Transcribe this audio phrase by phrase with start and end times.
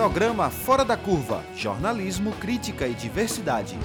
[0.00, 3.78] Programa Fora da Curva Jornalismo, Crítica e Diversidade.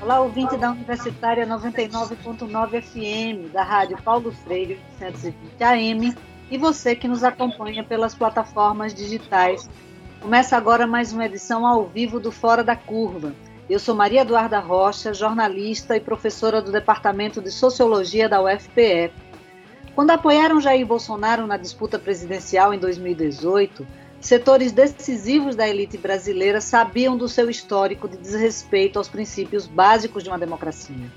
[0.00, 6.16] Olá, ouvinte da Universitária 99.9 FM, da Rádio Paulo Freire 820 AM,
[6.50, 9.68] e você que nos acompanha pelas plataformas digitais.
[10.22, 13.34] Começa agora mais uma edição ao vivo do Fora da Curva.
[13.68, 19.27] Eu sou Maria Eduarda Rocha, jornalista e professora do Departamento de Sociologia da UFPE.
[19.98, 23.84] Quando apoiaram Jair Bolsonaro na disputa presidencial em 2018,
[24.20, 30.30] setores decisivos da elite brasileira sabiam do seu histórico de desrespeito aos princípios básicos de
[30.30, 31.10] uma democracia.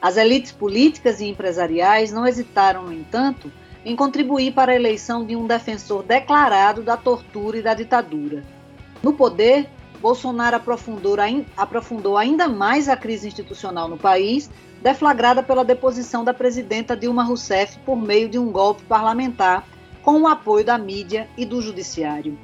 [0.00, 3.52] As elites políticas e empresariais não hesitaram, no entanto,
[3.84, 8.42] em contribuir para a eleição de um defensor declarado da tortura e da ditadura.
[9.02, 9.68] No poder,
[10.00, 14.50] Bolsonaro aprofundou, ainda mais a crise institucional no país,
[14.82, 19.64] deflagrada pela deposição da presidenta Dilma Rousseff por meio de um golpe parlamentar,
[20.02, 22.36] com o apoio da mídia e do judiciário.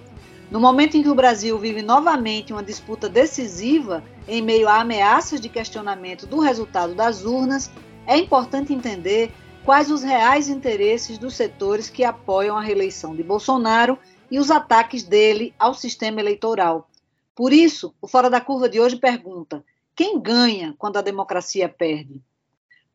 [0.49, 5.41] No momento em que o Brasil vive novamente uma disputa decisiva em meio a ameaças
[5.41, 7.71] de questionamento do resultado das urnas,
[8.07, 9.33] é importante entender
[9.65, 13.99] quais os reais interesses dos setores que apoiam a reeleição de Bolsonaro
[14.31, 16.89] e os ataques dele ao sistema eleitoral.
[17.35, 22.23] Por isso, o Fora da Curva de hoje pergunta: quem ganha quando a democracia perde?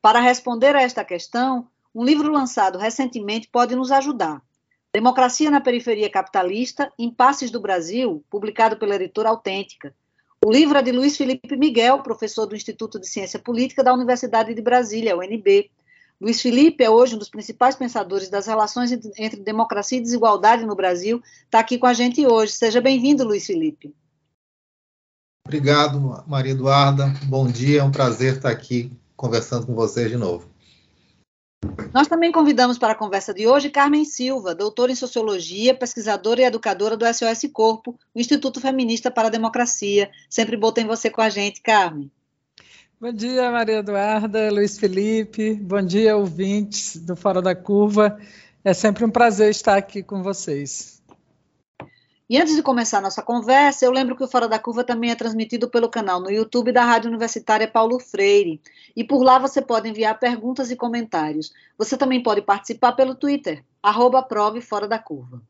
[0.04, 1.66] Para responder a esta questão,
[1.96, 4.42] um livro lançado recentemente pode nos ajudar.
[4.94, 9.96] Democracia na Periferia Capitalista, Impasses do Brasil, publicado pela editora Autêntica.
[10.46, 14.54] O livro é de Luiz Felipe Miguel, professor do Instituto de Ciência Política da Universidade
[14.54, 15.72] de Brasília, UNB.
[16.20, 20.76] Luiz Felipe é hoje um dos principais pensadores das relações entre democracia e desigualdade no
[20.76, 21.24] Brasil.
[21.46, 22.52] Está aqui com a gente hoje.
[22.52, 23.96] Seja bem-vindo, Luiz Felipe.
[25.48, 27.06] Obrigado, Maria Eduarda.
[27.24, 28.92] Bom dia, é um prazer estar aqui
[29.24, 30.50] conversando com vocês de novo.
[31.94, 36.44] Nós também convidamos para a conversa de hoje Carmen Silva, doutora em Sociologia, pesquisadora e
[36.44, 40.12] educadora do SOS Corpo, o Instituto Feminista para a Democracia.
[40.30, 42.12] Sempre bom ter você com a gente, Carmen.
[43.00, 48.20] Bom dia, Maria Eduarda, Luiz Felipe, bom dia, ouvintes do Fora da Curva.
[48.62, 51.02] É sempre um prazer estar aqui com vocês.
[52.30, 55.12] E antes de começar a nossa conversa, eu lembro que o Fora da Curva também
[55.12, 58.62] é transmitido pelo canal no YouTube da Rádio Universitária Paulo Freire.
[58.96, 61.52] E por lá você pode enviar perguntas e comentários.
[61.78, 64.26] Você também pode participar pelo Twitter, arroba
[64.88, 65.42] da Curva.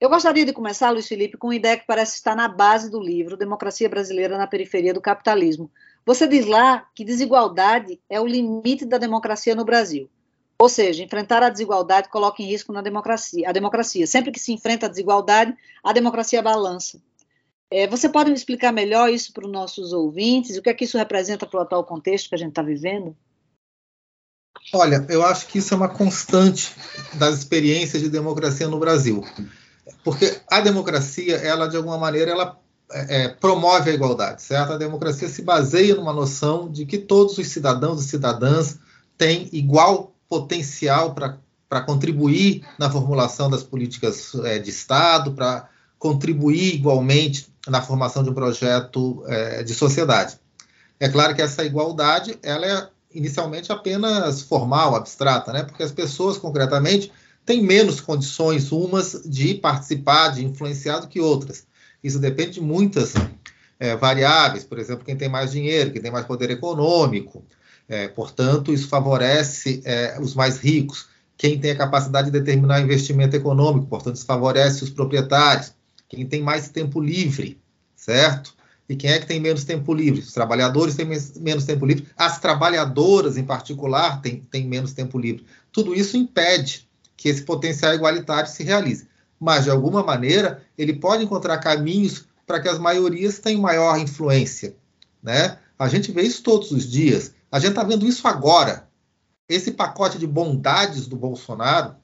[0.00, 3.00] Eu gostaria de começar, Luiz Felipe, com uma ideia que parece estar na base do
[3.00, 5.70] livro Democracia Brasileira na Periferia do Capitalismo,
[6.04, 10.10] você diz lá que desigualdade é o limite da democracia no Brasil.
[10.62, 14.06] Ou seja, enfrentar a desigualdade coloca em risco na democracia, a democracia.
[14.06, 15.52] Sempre que se enfrenta a desigualdade,
[15.82, 17.02] a democracia balança.
[17.68, 20.56] É, você pode me explicar melhor isso para os nossos ouvintes?
[20.56, 23.16] O que é que isso representa para o atual contexto que a gente está vivendo?
[24.72, 26.72] Olha, eu acho que isso é uma constante
[27.14, 29.24] das experiências de democracia no Brasil.
[30.04, 32.56] Porque a democracia, ela de alguma maneira, ela
[32.92, 34.74] é, é, promove a igualdade, certo?
[34.74, 38.78] A democracia se baseia numa noção de que todos os cidadãos e cidadãs
[39.18, 47.52] têm igual potencial para contribuir na formulação das políticas é, de Estado, para contribuir igualmente
[47.68, 50.40] na formação de um projeto é, de sociedade.
[50.98, 55.64] É claro que essa igualdade ela é inicialmente apenas formal, abstrata, né?
[55.64, 57.12] porque as pessoas, concretamente,
[57.44, 61.66] têm menos condições umas de participar, de influenciar do que outras.
[62.02, 63.12] Isso depende de muitas
[63.78, 67.44] é, variáveis, por exemplo, quem tem mais dinheiro, quem tem mais poder econômico.
[67.92, 71.08] É, portanto, isso favorece é, os mais ricos.
[71.36, 75.74] Quem tem a capacidade de determinar investimento econômico, portanto, isso favorece os proprietários.
[76.08, 77.60] Quem tem mais tempo livre,
[77.94, 78.54] certo?
[78.88, 80.20] E quem é que tem menos tempo livre?
[80.20, 81.06] Os trabalhadores têm
[81.40, 85.44] menos tempo livre, as trabalhadoras, em particular, têm, têm menos tempo livre.
[85.70, 89.06] Tudo isso impede que esse potencial igualitário se realize
[89.42, 94.76] mas de alguma maneira ele pode encontrar caminhos para que as maiorias tenham maior influência,
[95.20, 95.58] né?
[95.76, 97.32] A gente vê isso todos os dias.
[97.52, 98.88] A gente está vendo isso agora.
[99.48, 101.94] Esse pacote de bondades do Bolsonaro,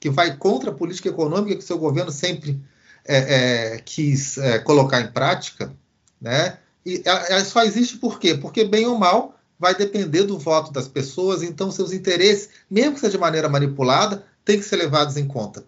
[0.00, 2.58] que vai contra a política econômica que seu governo sempre
[3.04, 5.72] é, é, quis é, colocar em prática,
[6.20, 6.58] né?
[6.84, 8.34] E ela só existe por quê?
[8.34, 13.00] Porque, bem ou mal, vai depender do voto das pessoas, então seus interesses, mesmo que
[13.00, 15.64] seja de maneira manipulada, têm que ser levados em conta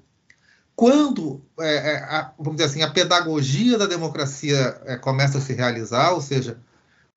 [0.79, 5.53] quando, é, é, a, vamos dizer assim, a pedagogia da democracia é, começa a se
[5.53, 6.57] realizar, ou seja,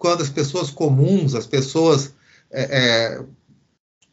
[0.01, 2.11] quando as pessoas comuns, as pessoas
[2.49, 3.23] é, é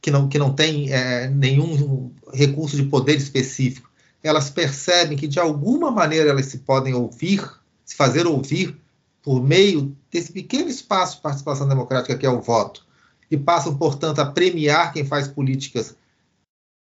[0.03, 3.91] que, não, que não têm é, nenhum recurso de poder específico,
[4.23, 7.43] elas percebem que de alguma maneira elas se podem ouvir,
[7.87, 8.77] se fazer ouvir
[9.23, 12.87] por meio desse pequeno espaço de participação democrática que é o voto,
[13.31, 15.97] e passam, portanto, a premiar quem faz políticas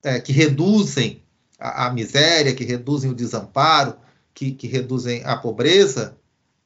[0.04, 1.22] é, que reduzem
[1.58, 3.96] a, a, miséria, que reduzem o desamparo,
[4.34, 6.14] que, que reduzem a pobreza,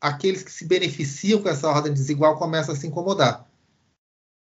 [0.03, 3.47] aqueles que se beneficiam com essa ordem desigual começam a se incomodar.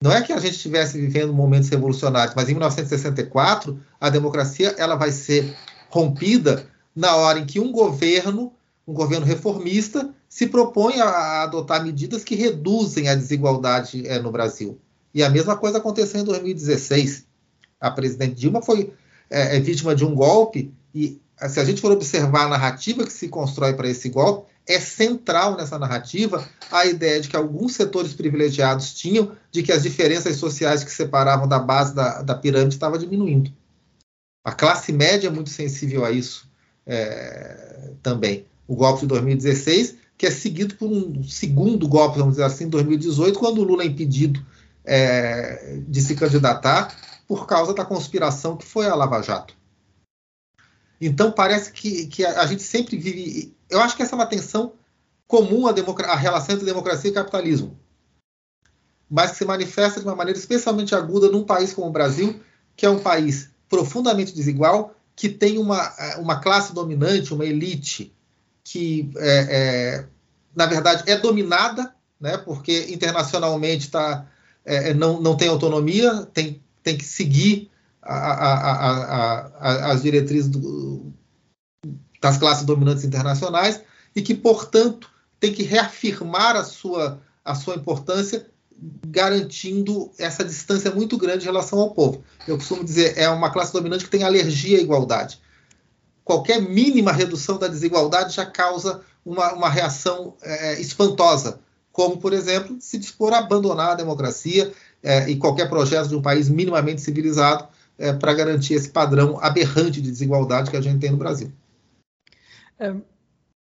[0.03, 4.97] Não é que a gente estivesse vivendo momentos revolucionários, mas em 1964 a democracia ela
[4.97, 5.57] vai ser
[5.89, 8.53] rompida na hora em que um governo,
[8.87, 14.79] um governo reformista, se propõe a, adotar medidas que reduzem a desigualdade é, no Brasil.
[15.15, 17.25] E a mesma coisa aconteceu em 2016.
[17.81, 18.93] A presidente Dilma foi
[19.31, 23.13] é, é vítima de um golpe e se a gente for observar a narrativa que
[23.13, 28.13] se constrói para esse golpe, é central nessa narrativa a ideia de que alguns setores
[28.13, 32.99] privilegiados tinham de que as diferenças sociais que separavam da base da, da pirâmide estavam
[32.99, 33.53] diminuindo.
[34.45, 36.49] A classe média é muito sensível a isso
[36.85, 38.47] é, também.
[38.67, 42.69] O golpe de 2016, que é seguido por um segundo golpe, vamos dizer assim, em
[42.69, 44.45] 2018, quando o Lula é impedido
[44.85, 46.95] é, de se candidatar
[47.27, 49.56] por causa da conspiração que foi a Lava Jato.
[51.01, 53.55] Então parece que, que a, gente sempre vive.
[53.69, 54.73] Eu acho que essa é uma tensão
[55.27, 57.79] comum à, à relação entre democracia e capitalismo,
[59.11, 62.41] mas que se manifesta de uma maneira especialmente aguda num país como o Brasil,
[62.75, 68.13] que é um país profundamente desigual, que tem uma, uma classe dominante, uma elite
[68.63, 70.07] que, é, é,
[70.55, 74.27] na verdade, é dominada, né, porque internacionalmente tá,
[74.65, 77.71] é, não, não tem autonomia, tem, tem que seguir
[78.15, 81.13] a, a, as diretrizes do,
[82.21, 83.81] das classes dominantes internacionais
[84.15, 88.47] e que, portanto, tem que reafirmar a sua, a sua importância,
[89.07, 92.23] garantindo essa distância muito grande em relação ao povo.
[92.47, 95.41] Eu costumo dizer, é uma classe dominante que tem alergia à igualdade.
[96.25, 101.61] Qualquer mínima redução da desigualdade já causa uma, uma reação é, espantosa,
[101.93, 106.21] como, por exemplo, se dispor a abandonar a democracia é, e qualquer projeto de um
[106.21, 107.67] país minimamente civilizado
[107.99, 111.51] é, para garantir esse padrão aberrante de desigualdade que a gente tem no Brasil.
[112.79, 112.95] É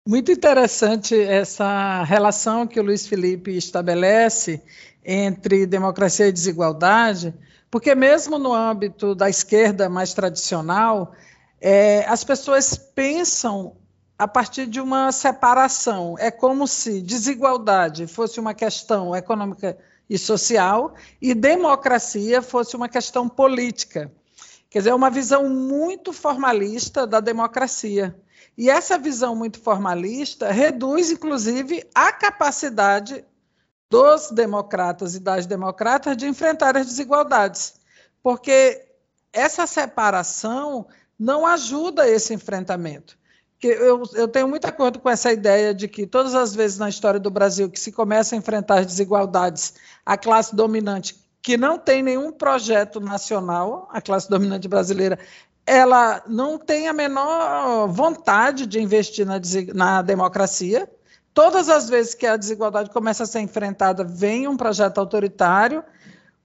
[0.08, 4.62] muito interessante essa relação que o Luiz Felipe estabelece
[5.06, 7.34] entre democracia e desigualdade,
[7.70, 11.14] porque mesmo no âmbito da esquerda mais tradicional,
[11.60, 13.76] é, as pessoas pensam
[14.18, 16.16] a partir de uma separação.
[16.18, 19.78] É como se desigualdade fosse uma questão econômica
[20.10, 24.12] e social e democracia fosse uma questão política.
[24.72, 28.18] Quer dizer, é uma visão muito formalista da democracia.
[28.58, 33.26] E essa visão muito formalista reduz, inclusive, a capacidade
[33.90, 37.74] dos democratas e das democratas de enfrentar as desigualdades.
[38.24, 38.82] Porque
[39.34, 40.88] essa separação
[41.20, 43.20] não ajuda esse enfrentamento.
[43.62, 47.20] Eu, eu, tenho muito acordo com essa ideia de que todas as vezes na história
[47.20, 49.74] do Brasil que se começa a enfrentar as desigualdades,
[50.06, 55.18] a classe dominante que não tem nenhum projeto nacional, a classe dominante brasileira,
[55.66, 59.40] ela não tem a menor vontade de investir na,
[59.74, 60.90] na democracia.
[61.34, 65.84] Todas as vezes que a desigualdade começa a ser enfrentada, vem um projeto autoritário,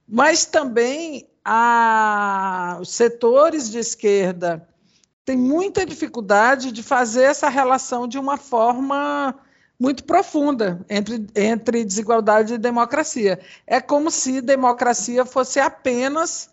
[0.07, 4.67] mas também a, os setores de esquerda
[5.25, 9.35] têm muita dificuldade de fazer essa relação de uma forma
[9.79, 13.39] muito profunda entre, entre desigualdade e democracia.
[13.65, 16.49] É como se democracia fosse apenas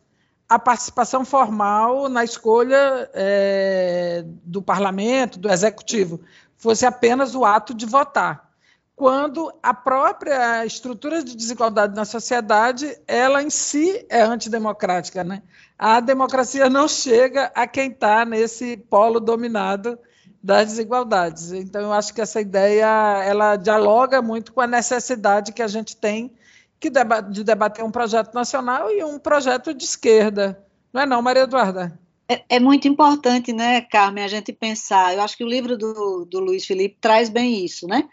[0.49, 6.21] a participação formal na escolha é, do parlamento, do executivo,
[6.57, 8.53] fosse apenas o ato de votar.
[8.95, 15.25] Quando a própria estrutura de desigualdade na sociedade, ela em si é antidemocrática.
[15.25, 15.43] Né?
[15.77, 19.99] A democracia não chega a quem está nesse polo dominado
[20.45, 21.53] das desigualdades.
[21.53, 22.87] Então, eu acho que essa ideia
[23.25, 26.31] ela dialoga muito com a necessidade que a gente tem
[26.79, 30.63] que deba de debater um projeto nacional e um projeto de esquerda.
[30.93, 31.99] Não é não, Maria Eduarda?
[32.29, 35.15] É, é, muito importante, né, Carmen, a gente pensar.
[35.15, 38.07] Eu acho que o livro do, do Luiz Felipe traz bem isso, né?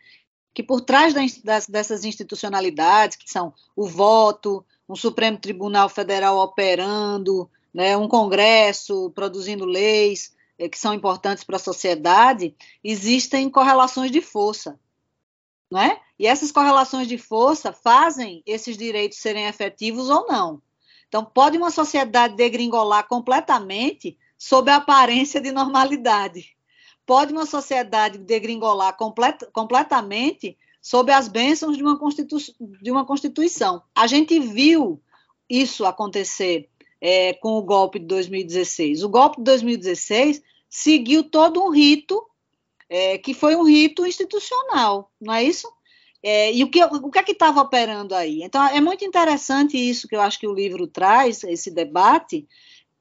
[0.53, 7.49] Que por trás das, dessas institucionalidades, que são o voto, um Supremo Tribunal Federal operando,
[7.73, 10.31] né, um Congresso produzindo leis,
[10.69, 14.79] que são importantes para a sociedade, existem correlações de força.
[15.69, 16.01] Não é?
[16.19, 20.61] E essas correlações de força fazem esses direitos serem efetivos ou não.
[21.07, 26.55] Então, pode uma sociedade degringolar completamente sob a aparência de normalidade.
[27.05, 31.99] Pode uma sociedade degringolar complet completamente sob as bênçãos de uma,
[32.81, 33.83] de uma Constituição.
[33.93, 35.01] A gente viu
[35.49, 36.69] isso acontecer
[37.01, 39.03] é, com o golpe de 2016.
[39.03, 40.41] O golpe de 2016
[40.71, 42.25] seguiu todo um rito,
[42.89, 45.71] é, que foi um rito institucional, não é isso?
[46.23, 48.41] É, e o que, o que é que estava operando aí?
[48.41, 52.47] Então, é muito interessante isso que eu acho que o livro traz, esse debate,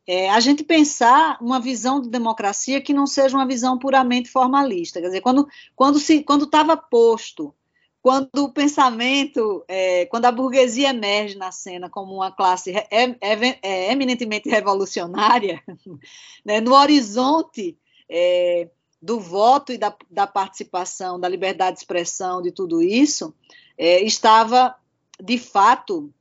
[0.06, 5.00] é, a gente pensar uma visão de democracia que não seja uma visão puramente formalista.
[5.00, 5.46] Quer dizer, quando
[5.76, 7.54] quando se quando estava posto,
[8.02, 13.58] quando o pensamento, é, quando a burguesia emerge na cena como uma classe é, é,
[13.62, 15.62] é eminentemente revolucionária,
[16.44, 17.76] né, no horizonte
[18.08, 18.68] é,
[19.02, 23.34] do voto e da, da, participação, da liberdade de expressão, de tudo isso,
[23.76, 24.74] é, estava
[25.22, 26.12] de fato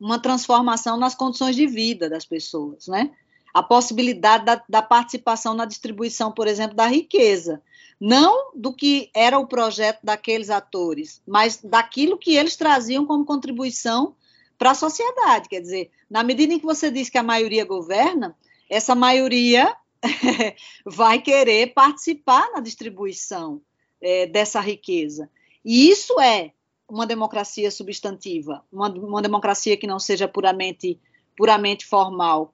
[0.00, 3.10] uma transformação nas condições de vida das pessoas, né?
[3.52, 7.60] A possibilidade da, da, participação na distribuição, por exemplo, da riqueza.
[8.06, 14.14] Não do que era o projeto daqueles atores, mas daquilo que eles traziam como contribuição
[14.58, 15.48] para a sociedade.
[15.48, 18.36] Quer dizer, na medida em que você diz que a maioria governa,
[18.68, 19.74] essa maioria
[20.84, 23.62] vai querer participar na distribuição
[24.02, 25.30] é, dessa riqueza.
[25.64, 26.52] E isso é
[26.86, 31.00] uma democracia substantiva, uma, uma democracia que não seja puramente,
[31.34, 32.52] puramente formal.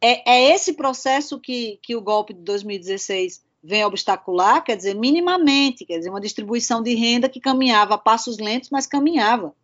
[0.00, 5.84] É, é esse processo que, que o golpe de 2016 vem obstacular, quer dizer, minimamente,
[5.84, 9.54] quer dizer, uma distribuição de renda que caminhava a passos lentos, mas caminhava.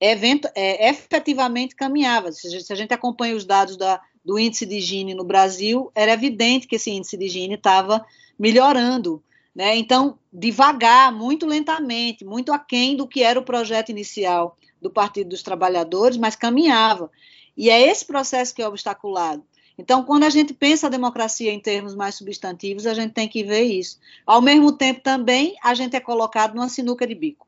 [0.00, 2.32] Evento, é, efetivamente caminhava.
[2.32, 5.24] Se a, gente, se a gente acompanha os dados da, do índice de Gini no
[5.24, 8.04] Brasil, era evidente que esse índice de Gini estava
[8.38, 9.22] melhorando.
[9.54, 9.76] Né?
[9.76, 15.42] Então, devagar, muito lentamente, muito aquém do que era o projeto inicial do Partido dos
[15.42, 17.10] Trabalhadores, mas caminhava.
[17.56, 19.44] E é esse processo que é obstaculado.
[19.78, 23.44] Então, quando a gente pensa a democracia em termos mais substantivos, a gente tem que
[23.44, 24.00] ver isso.
[24.26, 27.46] Ao mesmo tempo, também, a gente é colocado numa sinuca de bico.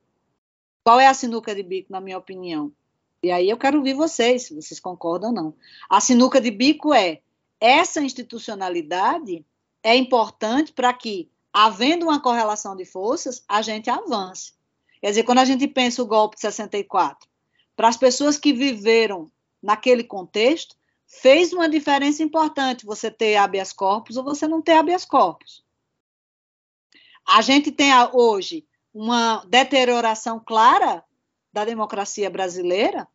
[0.84, 2.72] Qual é a sinuca de bico, na minha opinião?
[3.22, 5.54] E aí eu quero ouvir vocês, se vocês concordam ou não.
[5.90, 7.20] A sinuca de bico é
[7.60, 9.44] essa institucionalidade
[9.82, 14.54] é importante para que havendo uma correlação de forças, a gente avance.
[15.00, 17.28] Quer dizer, quando a gente pensa o golpe de 64,
[17.74, 19.30] para as pessoas que viveram
[19.62, 20.76] naquele contexto,
[21.10, 25.64] fez uma diferença importante você ter habeas corpus ou você não ter habeas corpus.
[27.26, 28.64] A gente tem hoje
[28.94, 31.04] uma deterioração clara
[31.52, 33.08] da democracia brasileira,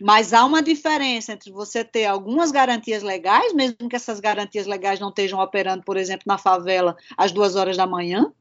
[0.00, 5.00] mas há uma diferença entre você ter algumas garantias legais, mesmo que essas garantias legais
[5.00, 8.32] não estejam operando, por exemplo, na favela às duas horas da manhã,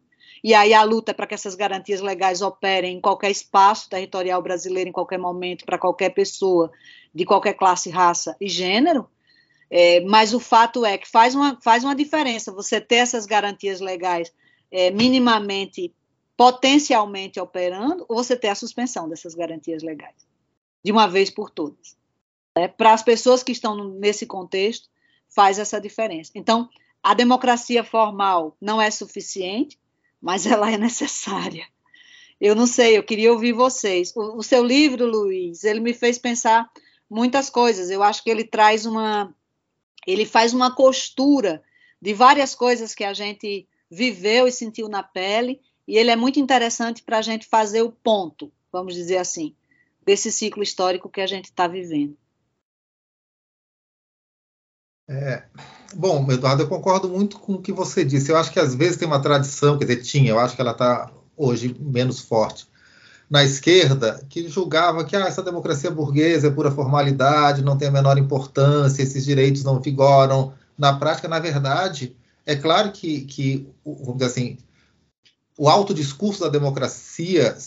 [0.44, 4.42] e aí a luta é para que essas garantias legais operem em qualquer espaço territorial
[4.42, 6.72] brasileiro, em qualquer momento, para qualquer pessoa,
[7.14, 9.08] de qualquer classe, raça e gênero.
[9.70, 13.80] É, mas o fato é que faz uma, faz uma diferença você ter essas garantias
[13.80, 14.34] legais
[14.70, 15.94] é, minimamente,
[16.36, 20.16] potencialmente operando, ou você ter a suspensão dessas garantias legais
[20.84, 21.96] de uma vez por todas.
[22.56, 24.90] É, Para as pessoas que estão nesse contexto,
[25.30, 26.32] faz essa diferença.
[26.36, 26.70] Então,
[27.02, 29.80] a democracia formal não é suficiente,
[30.22, 31.66] mas ela é necessária.
[32.40, 34.14] Eu não sei, eu queria ouvir vocês.
[34.16, 36.70] O, o seu livro, Luiz, ele me fez pensar
[37.10, 37.90] muitas coisas.
[37.90, 39.34] Eu acho que ele traz uma.
[40.08, 41.64] Ele faz uma costura
[42.02, 46.40] de várias coisas que a gente viveu e sentiu na pele, e ele é muito
[46.40, 49.54] interessante para a gente fazer o ponto, vamos dizer assim
[50.04, 52.18] desse ciclo histórico que a gente está vivendo.
[55.14, 55.44] É,
[55.94, 58.32] bom, Eduardo, eu concordo muito com o que você disse.
[58.32, 60.72] Eu acho que às vezes tem uma tradição, quer dizer, tinha, eu acho que ela
[60.72, 62.66] está hoje menos forte,
[63.30, 67.92] na esquerda, que julgava que ah, essa democracia burguesa é pura formalidade, não tem a
[67.92, 70.54] menor importância, esses direitos não vigoram.
[70.78, 72.16] Na prática, na verdade,
[72.46, 74.58] é claro que, que vamos dizer assim,
[75.58, 77.58] o alto discurso da democracia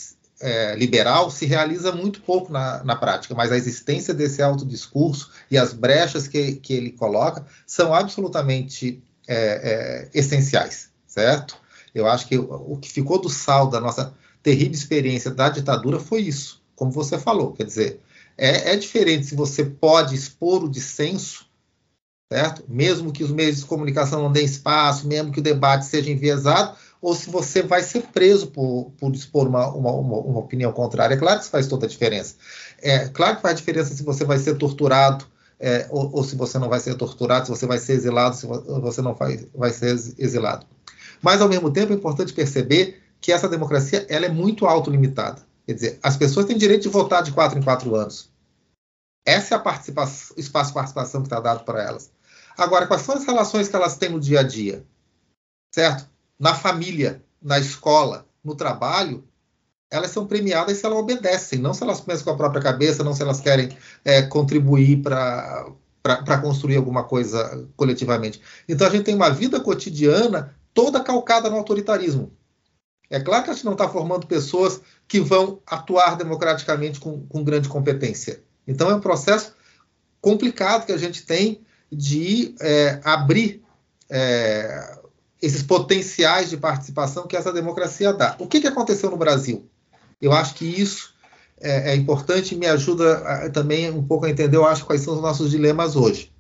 [0.45, 5.57] é, liberal se realiza muito pouco na, na prática, mas a existência desse autodiscurso e
[5.57, 11.57] as brechas que, que ele coloca são absolutamente é, é, essenciais, certo?
[11.95, 16.21] Eu acho que o, que ficou do saldo da nossa terrível experiência da ditadura foi
[16.21, 18.01] isso, como você falou, quer dizer,
[18.37, 21.47] é, é diferente se você pode expor o dissenso,
[22.31, 22.63] certo?
[22.69, 26.77] Mesmo que os meios de comunicação não deem espaço, mesmo que o debate seja enviesado,
[27.05, 31.15] ou se você vai ser preso por, por expor uma, uma, uma, opinião contrária.
[31.15, 32.37] É claro que isso faz toda a diferença.
[32.81, 35.27] É claro que faz diferença se você vai ser torturado
[35.61, 38.47] é, ou, ou, se você não vai ser torturado, se você vai ser exilado, se
[38.47, 40.67] você não vai, vai ser exilado.
[41.21, 45.43] Mas, ao mesmo tempo, é importante perceber que essa democracia ela é muito autolimitada.
[45.67, 48.31] Quer dizer, as pessoas têm direito de votar de quatro em quatro anos.
[49.27, 52.11] Essa é a participação, espaço de participação que está dado para elas.
[52.57, 54.87] Agora, quais são as relações que elas têm no dia a dia?
[55.75, 56.14] Certo?
[56.39, 59.25] Na família, na escola, no trabalho,
[59.91, 63.15] elas são premiadas se elas obedecem, não se elas pensam com a própria cabeça, não
[63.15, 68.41] se elas querem é, contribuir para construir alguma coisa coletivamente.
[68.69, 72.33] Então a gente tem uma vida cotidiana toda calcada no autoritarismo.
[73.09, 77.45] É claro que a gente não está formando pessoas que vão atuar democraticamente com, com
[77.45, 78.43] grande competência.
[78.67, 79.55] Então é um processo
[80.21, 81.61] complicado que a gente tem
[81.93, 83.63] de é, abrir
[84.11, 84.99] é,
[85.45, 88.35] esses potenciais de participação que essa democracia dá.
[88.39, 89.69] O que, que aconteceu no Brasil?
[90.21, 91.15] Eu acho que isso
[91.61, 95.03] é, é importante e me ajuda a, também um pouco a entender, eu acho, quais
[95.03, 96.33] são os nossos dilemas hoje.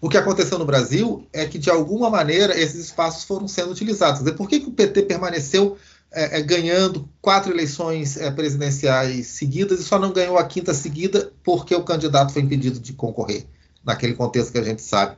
[0.00, 4.30] O que aconteceu no Brasil é que, de alguma maneira, esses espaços foram sendo utilizados.
[4.32, 5.76] Por que, que o PT permaneceu
[6.12, 11.32] é, é, ganhando quatro eleições é, presidenciais seguidas e só não ganhou a quinta seguida
[11.42, 13.44] porque o candidato foi impedido de concorrer,
[13.84, 15.16] naquele contexto que a gente sabe?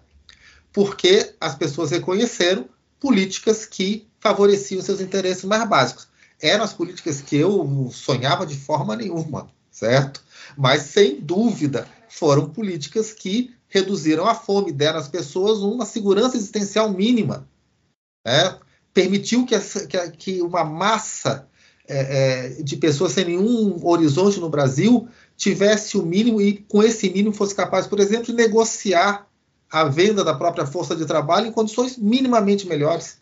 [0.72, 6.08] Porque as pessoas reconheceram políticas que favoreciam seus interesses mais básicos.
[6.40, 10.22] Eram as políticas que eu sonhava de forma nenhuma, certo?
[10.56, 16.90] Mas, sem dúvida, foram políticas que reduziram a fome, deram às pessoas uma segurança existencial
[16.90, 17.48] mínima.
[18.26, 18.58] Né?
[18.92, 21.48] Permitiu que, essa, que, uma massa
[21.88, 21.98] é,
[22.58, 27.32] é, de pessoas sem nenhum horizonte no Brasil tivesse o mínimo e, com esse mínimo,
[27.32, 29.29] fosse capaz, por exemplo, de negociar
[29.70, 33.18] a venda da própria força de trabalho em condições minimamente melhores.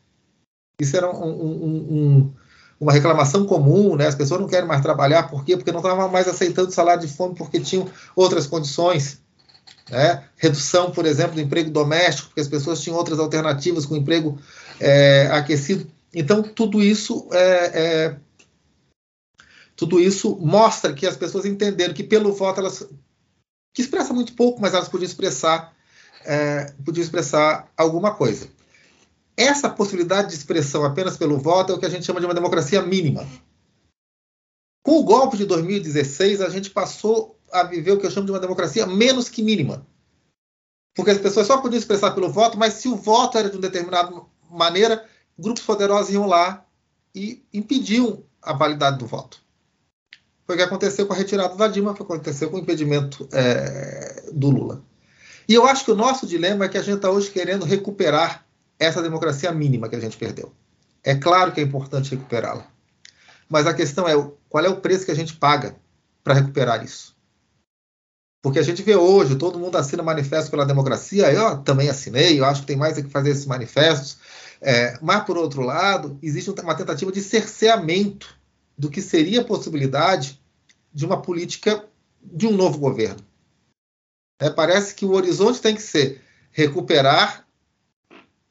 [0.81, 2.33] Isso era um, um, um,
[2.81, 4.07] uma reclamação comum, né?
[4.07, 5.57] As pessoas não querem mais trabalhar, por quê?
[5.57, 9.21] Porque não estavam mais aceitando salário de fome porque tinham outras condições.
[9.91, 10.25] Né?
[10.37, 14.39] Redução, por exemplo, do emprego doméstico, porque as pessoas tinham outras alternativas com emprego
[14.79, 15.91] é, aquecido.
[16.15, 18.17] Então, tudo isso é, é,
[19.77, 22.89] tudo isso mostra que as pessoas entenderam que pelo voto elas
[23.75, 25.73] que expressa muito pouco, mas elas podiam expressar
[26.25, 28.49] é, podiam expressar alguma coisa.
[29.37, 32.35] Essa possibilidade de expressão apenas pelo voto é o que a gente chama de uma
[32.35, 33.27] democracia mínima.
[34.83, 38.33] Com o golpe de 2016, a gente passou a viver o que eu chamo de
[38.33, 39.87] uma democracia menos que mínima.
[40.95, 43.63] Porque as pessoas só podiam expressar pelo voto, mas se o voto era de uma
[43.63, 44.13] determinada
[44.51, 45.07] maneira,
[45.39, 46.67] grupos poderosos iam lá
[47.15, 49.41] e impediam a validade do voto.
[50.45, 52.61] Foi o que aconteceu com a retirada da Dilma, foi o que aconteceu com o
[52.61, 54.83] impedimento é, do Lula.
[55.49, 58.47] E eu acho que o nosso dilema é que a gente está hoje querendo recuperar
[58.79, 60.53] essa democracia mínima que a gente perdeu.
[61.03, 62.67] É claro que é importante recuperá-la.
[63.49, 64.15] Mas a questão é
[64.49, 65.75] qual é o preço que a gente paga
[66.23, 67.17] para recuperar isso.
[68.43, 72.45] Porque a gente vê hoje, todo mundo assina manifesto pela democracia, eu também assinei, eu
[72.45, 74.19] acho que tem mais que fazer esses manifestos.
[74.61, 78.37] É, mas, por outro lado, existe uma tentativa de cerceamento
[78.77, 80.41] do que seria a possibilidade
[80.93, 81.85] de uma política
[82.23, 83.28] de um novo governo.
[84.41, 86.23] É, parece que o horizonte tem que ser
[86.53, 87.47] recuperar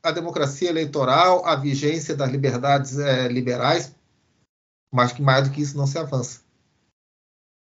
[0.03, 3.93] a democracia eleitoral, a vigência das liberdades é, liberais,
[4.91, 6.41] mas que mais do que isso não se avança.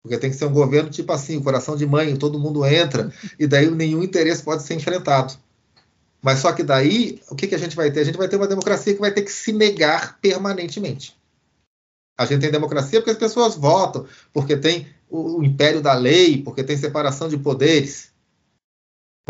[0.03, 3.47] Porque tem que ser um governo tipo assim, coração de mãe, todo mundo entra, e
[3.47, 5.35] daí nenhum interesse pode ser enfrentado.
[6.23, 8.01] Mas só que daí, o que, que a gente vai ter?
[8.01, 11.19] A gente vai ter uma democracia que vai ter que se negar permanentemente.
[12.19, 16.43] A gente tem democracia porque as pessoas votam, porque tem o, o império da lei,
[16.43, 18.10] porque tem separação de poderes.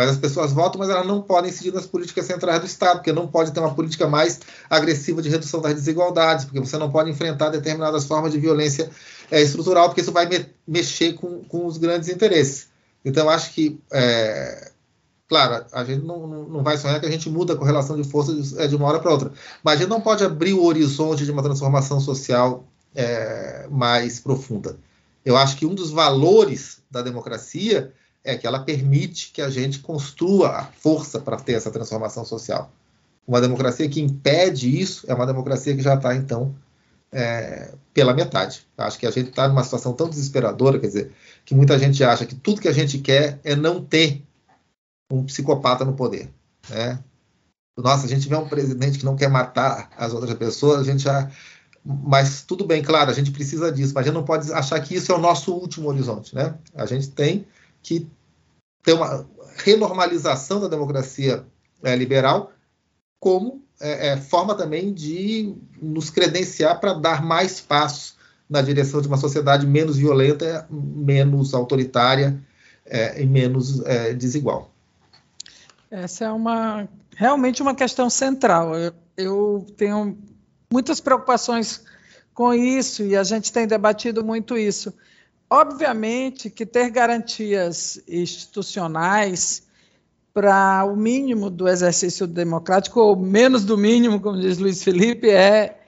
[0.01, 3.13] Mas as pessoas votam, mas elas não podem incidir nas políticas centrais do Estado, porque
[3.13, 7.11] não pode ter uma política mais agressiva de redução das desigualdades, porque você não pode
[7.11, 8.91] enfrentar determinadas formas de violência
[9.31, 12.69] é, estrutural, porque isso vai me mexer com, com os grandes interesses.
[13.05, 14.71] Então, acho que, é,
[15.29, 18.53] claro, a gente não, não vai sonhar que a gente muda a correlação de forças
[18.53, 19.31] de, é, de uma hora para outra,
[19.63, 24.79] mas a gente não pode abrir o horizonte de uma transformação social é, mais profunda.
[25.27, 29.79] Eu acho que um dos valores da democracia é que ela permite que a gente
[29.81, 32.71] construa a força para ter essa transformação social.
[33.27, 36.55] Uma democracia que impede isso é uma democracia que já está, então,
[37.13, 38.67] é, pela metade.
[38.77, 41.13] Acho que a gente está numa situação tão desesperadora, quer dizer,
[41.45, 44.23] que muita gente acha que tudo que a gente quer é não ter
[45.11, 46.31] um psicopata no poder.
[46.69, 46.99] Né?
[47.77, 51.03] Nossa, a gente vê um presidente que não quer matar as outras pessoas, a gente
[51.03, 51.31] já.
[51.85, 54.95] Mas tudo bem, claro, a gente precisa disso, mas a gente não pode achar que
[54.95, 56.35] isso é o nosso último horizonte.
[56.35, 56.55] Né?
[56.75, 57.47] A gente tem
[57.83, 58.09] que
[58.83, 61.45] ter uma renormalização da democracia
[61.83, 62.53] é, liberal
[63.19, 68.15] como é, é, forma também de nos credenciar para dar mais passos
[68.49, 72.43] na direção de uma sociedade menos violenta, menos autoritária
[72.85, 74.73] é, e menos é, desigual.
[75.91, 78.75] Essa é uma realmente uma questão central.
[78.75, 80.19] Eu, eu tenho
[80.73, 81.85] muitas preocupações
[82.33, 84.93] com isso e a gente tem debatido muito isso.
[85.53, 89.67] Obviamente que ter garantias institucionais
[90.33, 95.81] para o mínimo do exercício democrático, ou menos do mínimo, como diz Luiz Felipe, é,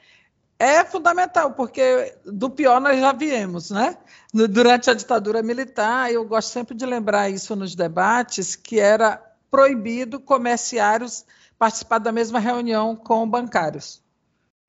[0.59, 3.97] é fundamental, porque do pior nós já viemos, né?
[4.35, 10.19] Durante a ditadura militar, eu gosto sempre de lembrar isso nos debates, que era proibido
[10.19, 11.25] comerciários
[11.57, 14.02] participar da mesma reunião com bancários.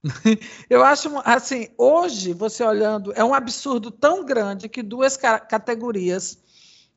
[0.69, 6.37] Eu acho assim, hoje você olhando, é um absurdo tão grande que duas categorias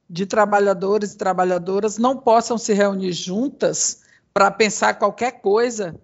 [0.09, 5.99] de trabalhadores e trabalhadoras não possam se reunir juntas para pensar qualquer coisa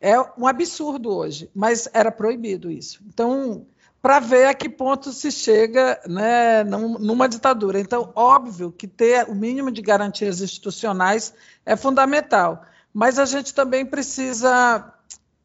[0.00, 3.02] é um absurdo hoje, mas era proibido isso.
[3.06, 3.66] Então,
[4.02, 7.80] para ver a que ponto se chega né, numa ditadura.
[7.80, 11.32] Então, óbvio que ter o mínimo de garantias institucionais
[11.64, 14.92] é fundamental, mas a gente também precisa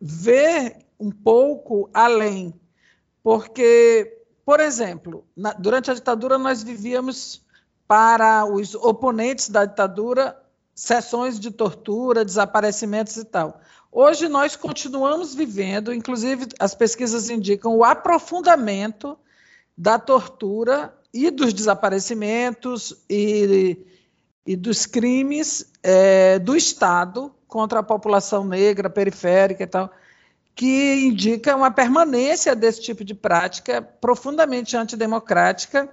[0.02, 2.54] ver um pouco além,
[3.24, 7.42] porque, por exemplo, na, durante a ditadura nós vivíamos
[7.88, 10.38] para os oponentes da ditadura
[10.76, 13.60] sessões de tortura, desaparecimentos e tal.
[13.92, 19.18] Hoje nós continuamos vivendo, inclusive as pesquisas indicam o aprofundamento
[19.76, 23.78] da tortura e dos desaparecimentos e,
[24.46, 29.92] e dos crimes é, do Estado contra a população negra, periférica e tal,
[30.60, 35.90] que indica uma permanência desse tipo de prática profundamente antidemocrática,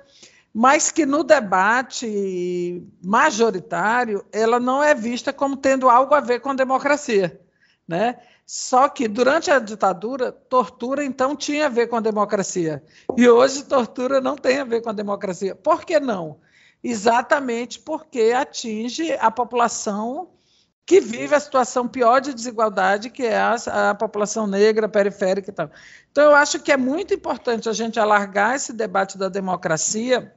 [0.52, 6.52] mas que no debate majoritário ela não é vista como tendo algo a ver com
[6.52, 7.40] democracia.
[7.86, 8.16] Né?
[8.44, 12.82] Só que durante a ditadura, tortura então tinha a ver com a democracia.
[13.16, 15.54] E hoje tortura não tem a ver com a democracia.
[15.54, 16.40] Por que não?
[16.82, 20.30] Exatamente porque atinge a população
[20.86, 23.56] que vive a situação pior de desigualdade, que é a,
[23.90, 25.70] a, população negra, periférica e tal.
[26.12, 30.32] Então, eu acho que é muito importante a gente alargar esse debate da democracia.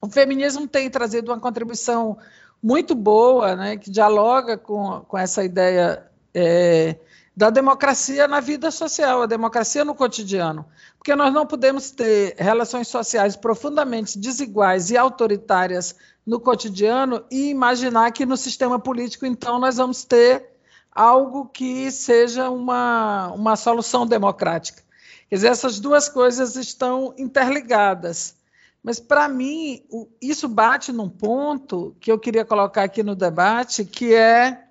[0.00, 2.16] O feminismo tem trazido uma contribuição
[2.62, 6.96] muito boa, né, que dialoga com, com essa ideia é,
[7.34, 10.66] da democracia na vida social, a democracia no cotidiano.
[10.98, 15.94] Porque nós não podemos ter relações sociais profundamente desiguais e autoritárias
[16.26, 20.52] no cotidiano e imaginar que no sistema político, então, nós vamos ter
[20.94, 24.82] algo que seja uma, uma solução democrática.
[25.28, 28.36] Quer dizer, essas duas coisas estão interligadas.
[28.82, 29.82] Mas, para mim,
[30.20, 34.64] isso bate num ponto que eu queria colocar aqui no debate, que é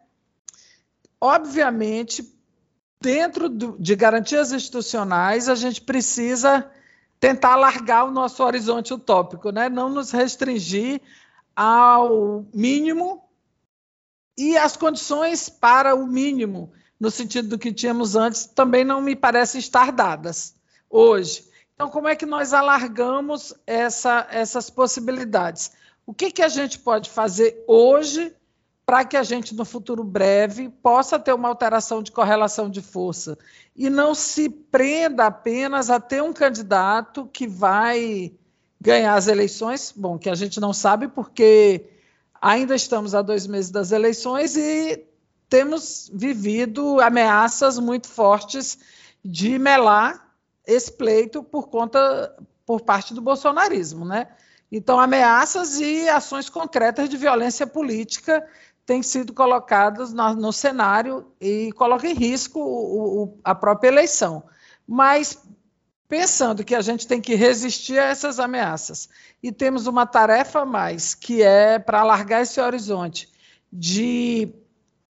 [1.21, 2.23] obviamente,
[3.01, 6.69] dentro do, de garantias institucionais, a gente precisa
[7.19, 9.67] tentar alargar o nosso horizonte utópico, né?
[9.69, 11.01] não nos restringir
[11.55, 13.23] ao mínimo
[14.37, 19.15] e as condições para o mínimo, no sentido do que tínhamos antes, também não me
[19.15, 20.55] parecem estar dadas
[20.89, 21.49] hoje.
[21.73, 25.71] Então, como é que nós alargamos essa, essas possibilidades?
[26.05, 28.33] O que, que a gente pode fazer hoje
[28.91, 33.37] para que a gente, no futuro breve, possa ter uma alteração de correlação de força
[33.73, 38.33] e não se prenda apenas a ter um candidato que vai
[38.81, 41.89] ganhar as eleições, bom, que a gente não sabe porque
[42.41, 45.01] ainda estamos a dois meses das eleições e
[45.47, 48.77] temos vivido ameaças muito fortes
[49.23, 50.35] de melar
[50.67, 54.27] esse pleito por conta por parte do bolsonarismo, né?
[54.69, 58.45] Então, ameaças e ações concretas de violência política
[58.85, 64.43] têm sido colocadas no, no cenário e colocam em risco o, o, a própria eleição.
[64.87, 65.37] Mas
[66.07, 69.07] pensando que a gente tem que resistir a essas ameaças
[69.41, 73.29] e temos uma tarefa a mais, que é para alargar esse horizonte
[73.71, 74.53] de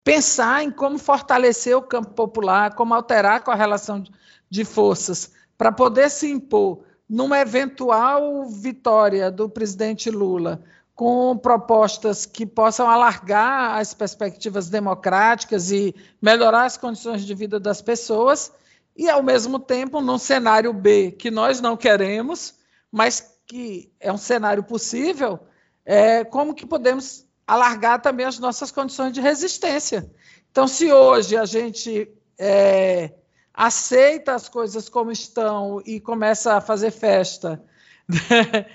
[0.04, 4.04] pensar em como fortalecer o campo popular, como alterar a correlação
[4.50, 10.62] de forças para poder se impor numa eventual vitória do presidente Lula
[10.94, 17.80] com propostas que possam alargar as perspectivas democráticas e melhorar as condições de vida das
[17.80, 18.52] pessoas,
[18.96, 22.54] e, ao mesmo tempo, num cenário B que nós não queremos,
[22.90, 25.40] mas que é um cenário possível,
[25.84, 30.10] é, como que podemos alargar também as nossas condições de resistência.
[30.50, 33.14] Então, se hoje a gente é,
[33.54, 37.62] aceita as coisas como estão e começa a fazer festa,
[38.06, 38.66] né?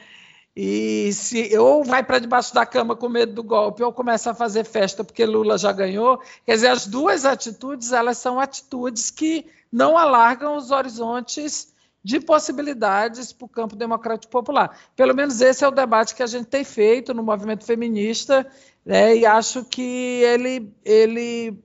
[0.60, 4.34] E se ou vai para debaixo da cama com medo do golpe, ou começa a
[4.34, 9.46] fazer festa porque Lula já ganhou, quer dizer, as duas atitudes, elas são atitudes que
[9.72, 11.72] não alargam os horizontes
[12.04, 14.76] de possibilidades para o campo democrático popular.
[14.96, 18.44] Pelo menos esse é o debate que a gente tem feito no movimento feminista,
[18.84, 21.64] né, e acho que ele, ele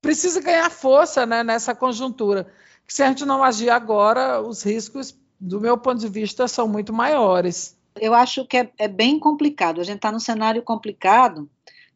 [0.00, 2.46] precisa ganhar força né, nessa conjuntura.
[2.86, 6.68] Que se a gente não agir agora, os riscos, do meu ponto de vista, são
[6.68, 9.80] muito maiores eu acho que é, é bem complicado.
[9.80, 11.48] A gente está num cenário complicado,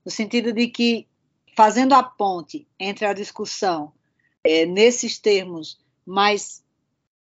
[0.05, 1.07] no sentido de que,
[1.57, 3.93] fazendo a ponte entre a discussão
[4.45, 6.63] é, nesses termos mais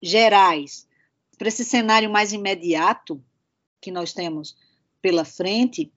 [0.02, 0.86] gerais,
[1.36, 3.22] para esse cenário mais imediato
[3.80, 4.56] que nós temos
[5.00, 5.92] pela frente,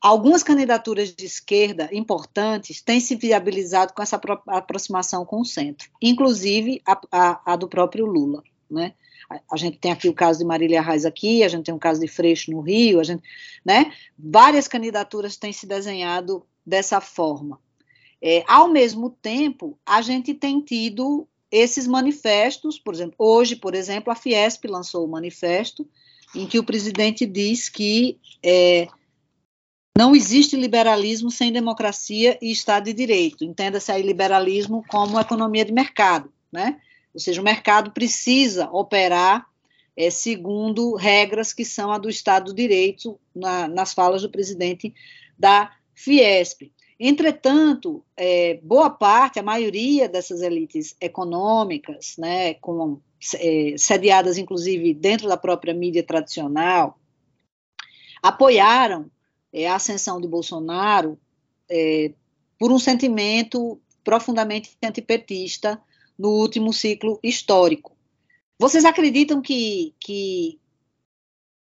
[0.00, 6.82] algumas candidaturas de esquerda importantes têm se viabilizado com essa aproximação com o centro, inclusive
[6.86, 8.42] a, a, a do próprio Lula.
[8.68, 8.94] Né?
[9.28, 12.00] A, gente tem aqui o caso de Marília Reis aqui, a gente tem o caso
[12.00, 13.22] de Freixo no Rio, a gente,
[13.64, 13.92] né?
[14.18, 17.58] Várias candidaturas têm se desenhado dessa forma.
[18.22, 24.12] É, ao mesmo tempo, a gente tem tido esses manifestos, por exemplo, hoje, por exemplo,
[24.12, 25.86] a Fiesp lançou o um manifesto
[26.34, 28.88] em que o presidente diz que é,
[29.96, 33.44] não existe liberalismo sem democracia e Estado de Direito.
[33.44, 36.80] Entenda-se aí liberalismo como economia de mercado, né?
[37.16, 39.46] Ou seja, o mercado precisa operar
[39.96, 44.92] é, segundo regras que são a do Estado de Direito, na, nas falas do presidente
[45.38, 46.70] da Fiesp.
[47.00, 53.00] Entretanto, é, boa parte, a maioria dessas elites econômicas, né, com,
[53.36, 57.00] é, sediadas inclusive dentro da própria mídia tradicional,
[58.22, 59.10] apoiaram
[59.50, 61.18] é, a ascensão de Bolsonaro
[61.66, 62.12] é,
[62.58, 65.80] por um sentimento profundamente antipetista
[66.18, 67.96] no último ciclo histórico.
[68.58, 70.58] Vocês acreditam que, que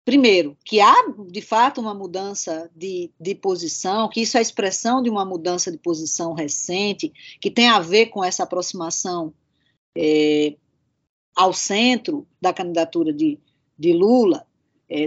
[0.05, 0.95] primeiro, que há
[1.29, 5.79] de fato uma mudança de, de posição, que isso é expressão de uma mudança de
[5.79, 9.33] posição recente, que tem a ver com essa aproximação
[9.97, 10.57] é,
[11.35, 13.39] ao centro da candidatura de,
[13.79, 14.47] de Lula,
[14.89, 15.07] é,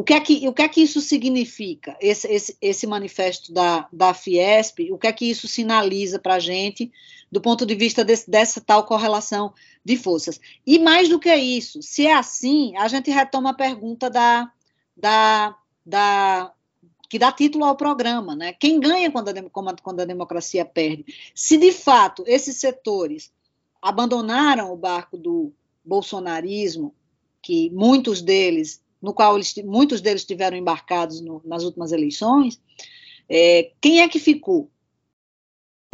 [0.00, 3.86] o que, é que, o que é que isso significa, esse, esse, esse manifesto da,
[3.92, 6.90] da Fiesp, o que é que isso sinaliza para a gente,
[7.30, 9.52] do ponto de vista desse, dessa tal correlação
[9.84, 10.40] de forças?
[10.66, 14.50] E mais do que isso, se é assim, a gente retoma a pergunta da,
[14.96, 16.50] da, da
[17.06, 18.54] que dá título ao programa, né?
[18.54, 21.04] Quem ganha quando a, quando a democracia perde?
[21.34, 23.30] Se de fato esses setores
[23.82, 25.52] abandonaram o barco do
[25.84, 26.94] bolsonarismo,
[27.42, 32.60] que muitos deles no qual eles, muitos deles estiveram embarcados no, nas últimas eleições,
[33.28, 34.70] é, quem é que ficou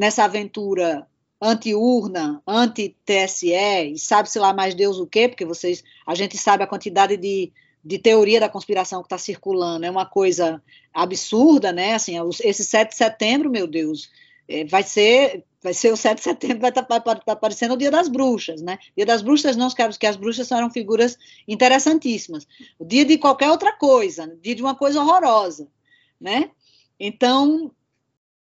[0.01, 1.07] nessa aventura
[1.41, 3.53] anti-urna, anti-TSE,
[3.93, 7.53] e sabe-se lá mais Deus o quê, porque vocês, a gente sabe a quantidade de,
[7.85, 12.91] de teoria da conspiração que está circulando, é uma coisa absurda, né, assim, esse 7
[12.91, 14.26] de setembro, meu Deus, é,
[14.69, 17.91] vai ser vai ser o 7 de setembro, vai estar tá, tá aparecendo o Dia
[17.91, 18.79] das Bruxas, né?
[18.97, 22.47] Dia das Bruxas não, que as bruxas eram figuras interessantíssimas.
[22.79, 25.67] O dia de qualquer outra coisa, dia de uma coisa horrorosa,
[26.21, 26.53] né?
[27.01, 27.73] Então,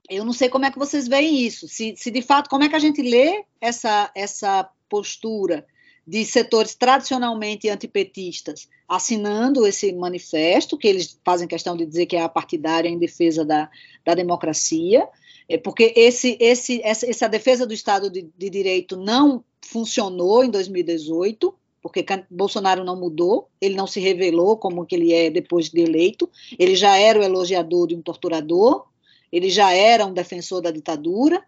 [0.09, 1.67] eu não sei como é que vocês veem isso.
[1.67, 5.65] Se, se de fato, como é que a gente lê essa, essa postura
[6.07, 12.23] de setores tradicionalmente antipetistas assinando esse manifesto, que eles fazem questão de dizer que é
[12.23, 13.69] a partidária em defesa da,
[14.03, 15.07] da democracia,
[15.49, 20.51] é porque esse, esse, essa, essa defesa do Estado de, de Direito não funcionou em
[20.51, 25.81] 2018, porque Bolsonaro não mudou, ele não se revelou como que ele é depois de
[25.81, 28.85] eleito, ele já era o elogiador de um torturador,
[29.31, 31.43] ele já era um defensor da ditadura,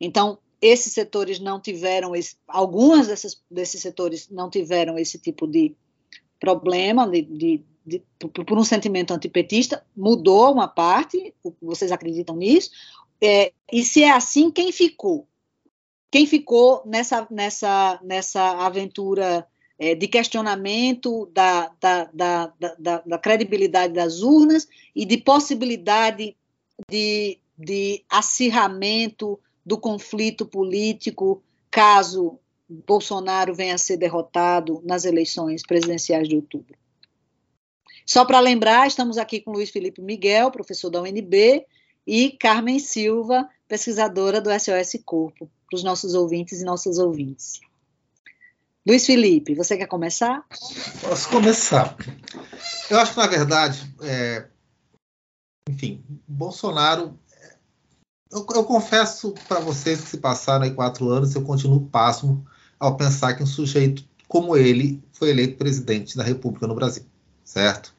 [0.00, 5.76] então esses setores não tiveram, esse, algumas dessas, desses setores não tiveram esse tipo de
[6.44, 12.70] problema, de, de, de, por, um sentimento antipetista, mudou uma parte, vocês acreditam nisso?
[13.20, 15.26] É, e se é assim, quem ficou?
[16.10, 19.46] Quem ficou nessa, nessa, nessa aventura
[19.78, 26.36] é, de questionamento da, da, da, da, da credibilidade das urnas e de possibilidade
[26.88, 32.38] de, de acirramento do conflito político caso
[32.86, 36.76] Bolsonaro venha a ser derrotado nas eleições presidenciais de outubro.
[38.06, 41.64] Só para lembrar, estamos aqui com Luiz Felipe Miguel, professor da UNB,
[42.06, 47.60] e Carmen Silva, pesquisadora do SOS Corpo, para os nossos ouvintes e nossas ouvintes.
[48.86, 50.44] Luiz Felipe, você quer começar?
[51.00, 51.96] Posso começar.
[52.90, 54.46] Eu acho que, na verdade, é,
[55.68, 57.18] enfim, Bolsonaro.
[58.30, 62.44] Eu, eu confesso para vocês que se passaram aí quatro anos, eu continuo pasmo
[62.86, 67.04] ao pensar que um sujeito como ele foi eleito presidente da República no Brasil,
[67.44, 67.94] certo?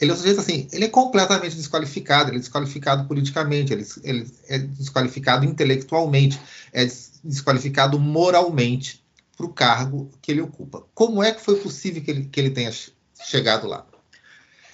[0.00, 4.30] ele é um sujeito assim, ele é completamente desqualificado, ele é desqualificado politicamente, ele, ele
[4.48, 6.40] é desqualificado intelectualmente,
[6.72, 6.86] é
[7.22, 9.04] desqualificado moralmente
[9.36, 10.84] para o cargo que ele ocupa.
[10.94, 12.72] Como é que foi possível que ele, que ele tenha
[13.22, 13.86] chegado lá?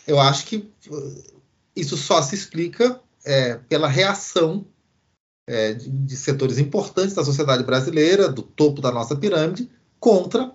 [0.06, 1.24] Eu acho que uh,
[1.74, 4.64] isso só se explica é, pela reação
[5.46, 10.52] é, de, de setores importantes da sociedade brasileira, do topo da nossa pirâmide, contra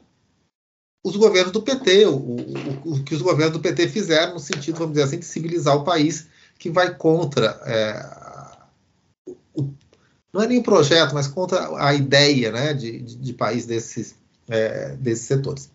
[1.03, 4.77] os governos do PT, o, o, o, que os governos do PT fizeram no sentido,
[4.77, 6.27] vamos dizer assim, de civilizar o país,
[6.59, 9.73] que vai contra é, o,
[10.31, 14.15] não é nem o projeto, mas contra a ideia né, de, de, de país desses,
[14.47, 15.71] é, desses setores.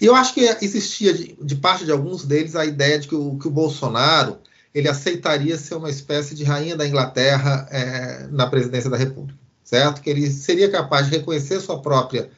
[0.00, 3.14] E eu acho que existia, de, de, parte de alguns deles, a ideia de que
[3.14, 4.38] o, que o Bolsonaro
[4.74, 10.02] ele aceitaria ser uma espécie de rainha da Inglaterra é, na presidência da República, certo?
[10.02, 12.28] Que ele seria capaz de reconhecer sua própria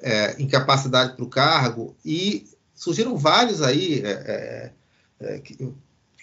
[0.00, 4.72] é, incapacidade para o cargo, e surgiram vários aí é,
[5.20, 5.42] é, é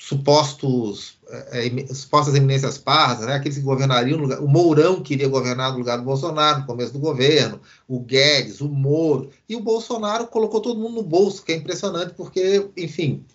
[0.01, 1.19] supostos,
[1.51, 3.35] é, supostas eminências pardas, né?
[3.35, 4.39] aqueles que governariam no lugar.
[4.39, 8.69] O Mourão queria governar no lugar do Bolsonaro no começo do governo, o Guedes, o
[8.69, 13.25] Moro, e o Bolsonaro colocou todo mundo no bolso, que é impressionante, porque, enfim,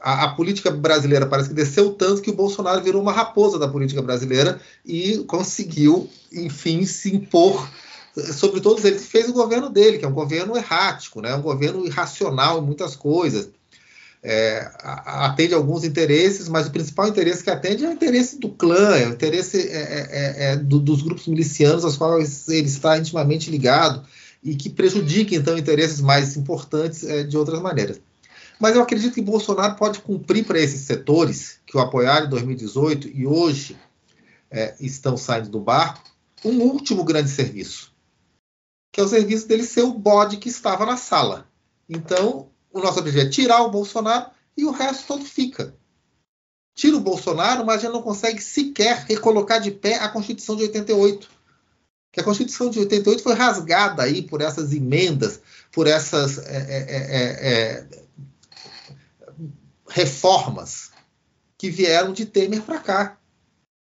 [0.00, 3.68] a, a, política brasileira parece que desceu tanto que o Bolsonaro virou uma raposa da
[3.68, 7.68] política brasileira e conseguiu, enfim, se impor
[8.32, 9.06] sobre todos eles.
[9.06, 11.34] Fez o governo dele, que é um governo errático, né?
[11.34, 13.50] um governo irracional em muitas coisas.
[14.20, 18.96] É, atende alguns interesses, mas o principal interesse que atende é o interesse do clã,
[18.96, 22.98] é o interesse é, é, é, é do, dos grupos milicianos aos quais ele está
[22.98, 24.04] intimamente ligado
[24.42, 28.00] e que prejudica, então, interesses mais importantes é, de outras maneiras.
[28.58, 33.08] Mas eu acredito que Bolsonaro pode cumprir para esses setores que o apoiaram em 2018
[33.08, 33.78] e hoje
[34.50, 36.02] é, estão saindo do barco
[36.44, 37.92] um último grande serviço,
[38.92, 41.48] que é o serviço dele ser o bode que estava na sala.
[41.88, 45.74] Então, o nosso objetivo é tirar o Bolsonaro e o resto todo fica.
[46.76, 51.28] Tira o Bolsonaro, mas já não consegue sequer recolocar de pé a Constituição de 88.
[52.12, 55.40] Que a Constituição de 88 foi rasgada aí por essas emendas,
[55.72, 58.07] por essas é, é, é,
[59.88, 60.90] reformas
[61.56, 63.18] que vieram de Temer para cá.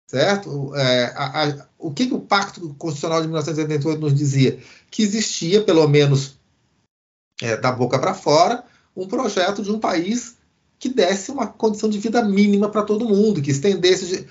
[0.08, 0.76] Certo?
[0.76, 4.60] É, a, a, o que, que, o Pacto Constitucional de 1988 nos dizia?
[4.90, 6.40] Que existia, pelo menos
[7.42, 8.64] é, da boca para fora,
[8.96, 10.36] um projeto de um país
[10.80, 14.26] que desse uma condição de vida mínima para todo mundo, que estendesse.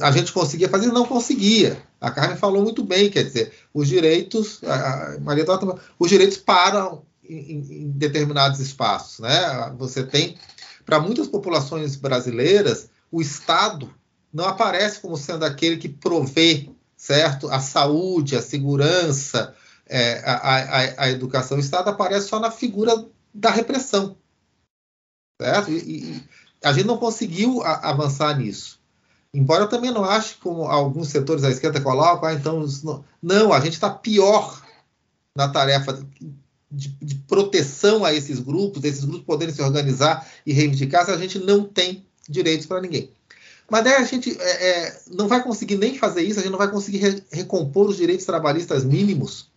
[0.00, 1.82] A gente conseguia fazer, não conseguia.
[2.00, 7.02] A Carmen falou muito bem, quer dizer, os direitos, a Maria Dota, os direitos param
[7.28, 9.74] em, em determinados espaços, né?
[9.78, 10.36] Você tem
[10.84, 13.92] para muitas populações brasileiras, o Estado
[14.32, 19.54] não aparece como sendo aquele que provê, certo, a saúde, a segurança,
[19.86, 21.56] é, a, a, a, educação.
[21.56, 24.16] O Estado aparece só na figura da repressão,
[25.40, 25.70] certo?
[25.70, 26.28] E, e
[26.64, 28.82] a gente não conseguiu a, avançar nisso.
[29.32, 32.64] Embora eu também não ache, como alguns setores da esquerda colocam, ah, então.
[33.20, 34.62] Não, a gente está pior
[35.36, 36.06] na tarefa
[36.70, 41.16] de, de, proteção a esses grupos, esses grupos poderem se organizar e reivindicar, se a
[41.16, 43.10] gente não tem direitos para ninguém.
[43.70, 46.58] Mas daí a gente é, é, não vai conseguir nem fazer isso, a gente não
[46.58, 49.50] vai conseguir re, recompor os direitos trabalhistas mínimos.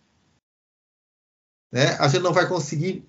[1.72, 1.96] Né?
[1.98, 3.04] A gente não vai conseguir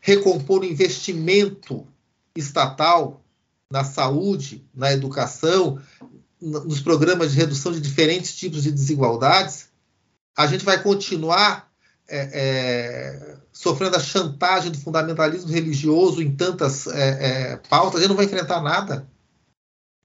[0.00, 1.86] recompor o investimento
[2.34, 3.22] estatal
[3.70, 5.80] na saúde, na educação,
[6.40, 9.68] nos programas de redução de diferentes tipos de desigualdades.
[10.36, 11.69] A gente vai continuar
[12.10, 18.16] é, é, sofrendo a chantagem do fundamentalismo religioso em tantas é, é pautas, gente não
[18.16, 19.08] vai enfrentar nada.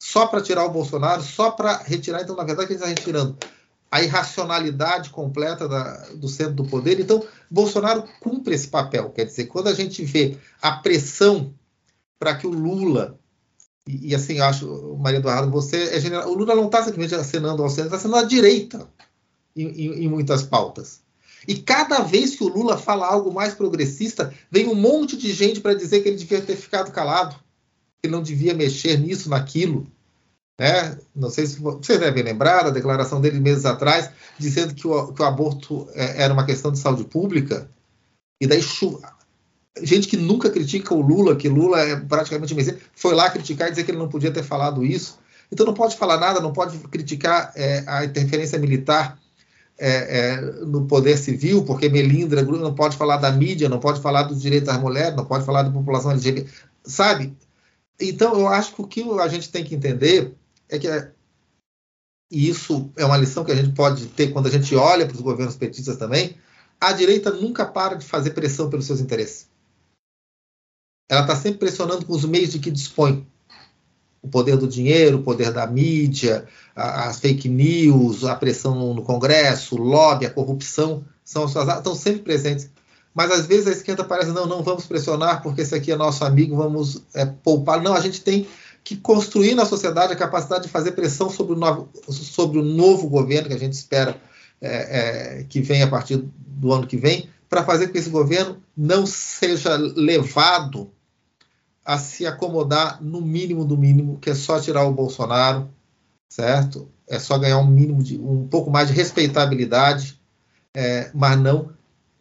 [0.01, 2.21] Só para tirar o Bolsonaro, só para retirar.
[2.21, 3.37] Então, na verdade, gente está retirando
[3.89, 6.99] a irracionalidade completa da, do centro do poder.
[6.99, 9.09] Então, Bolsonaro cumpre esse papel.
[9.11, 11.53] Quer dizer, quando a gente vê a pressão
[12.19, 13.17] para que o Lula
[13.87, 16.29] e, e, assim, acho, Maria Eduardo, você é general.
[16.29, 18.87] O Lula não está simplesmente acenando ao centro, está acenando à direita
[19.55, 21.01] em, em, em, muitas pautas.
[21.47, 25.59] E cada vez que o Lula fala algo mais progressista, vem um monte de gente
[25.59, 27.35] para dizer que ele devia ter ficado calado,
[28.01, 29.87] que não devia mexer nisso, naquilo.
[30.59, 30.97] Né?
[31.15, 35.21] Não sei se vocês devem lembrar da declaração dele meses atrás, dizendo que o, que
[35.21, 37.69] o aborto é, era uma questão de saúde pública.
[38.41, 38.61] E daí
[39.81, 43.71] gente que nunca critica o Lula, que Lula é praticamente Messias, foi lá criticar e
[43.71, 45.19] dizer que ele não podia ter falado isso.
[45.51, 49.19] Então não pode falar nada, não pode criticar é, a interferência militar
[49.77, 54.23] é, é, no poder civil, porque Melindra não pode falar da mídia, não pode falar
[54.23, 56.49] dos direitos das mulheres, não pode falar da população LGBT,
[56.83, 57.35] sabe?
[57.99, 60.33] Então, eu acho que o que a gente tem que entender
[60.69, 60.87] é que,
[62.31, 65.15] e isso é uma lição que a gente pode ter quando a gente olha para
[65.15, 66.35] os governos petistas também,
[66.79, 69.49] a direita nunca para de fazer pressão pelos seus interesses.
[71.09, 73.27] Ela está sempre pressionando com os meios de que dispõe
[74.25, 76.45] o poder do dinheiro, o poder da mídia,
[76.75, 82.69] as fake news, a pressão no, Congresso, o lobby, a corrupção, são estão sempre presentes.
[83.13, 86.25] Mas às vezes a esquerda parece, não, não vamos pressionar porque esse aqui é nosso
[86.25, 87.81] amigo, vamos é, poupar.
[87.81, 88.47] Não, a gente tem
[88.83, 93.07] que construir na sociedade a capacidade de fazer pressão sobre o novo, sobre o novo
[93.07, 94.19] governo que a gente espera
[94.59, 98.09] é, é, que venha a partir do ano que vem, para fazer com que esse
[98.09, 100.91] governo não seja levado
[101.85, 105.69] a se acomodar no mínimo do mínimo, que é só tirar o Bolsonaro,
[106.27, 106.89] certo?
[107.07, 110.19] É só ganhar um mínimo de um pouco mais de respeitabilidade,
[110.75, 111.69] é, mas não,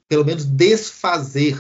[0.07, 1.59] pelo menos desfazer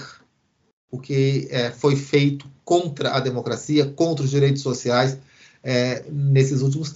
[0.91, 5.19] o que é, foi feito contra a democracia, contra os direitos sociais
[5.63, 6.93] é, nesses últimos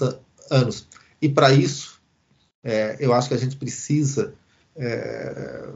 [0.51, 0.87] anos.
[1.21, 2.01] E para isso,
[2.63, 4.35] é, eu acho que a gente precisa
[4.77, 5.69] é,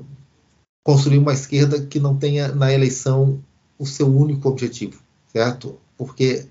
[0.84, 3.42] construir uma esquerda que não tenha na eleição
[3.78, 5.01] o seu único objetivo,
[5.32, 5.78] certo?
[5.96, 6.46] Porque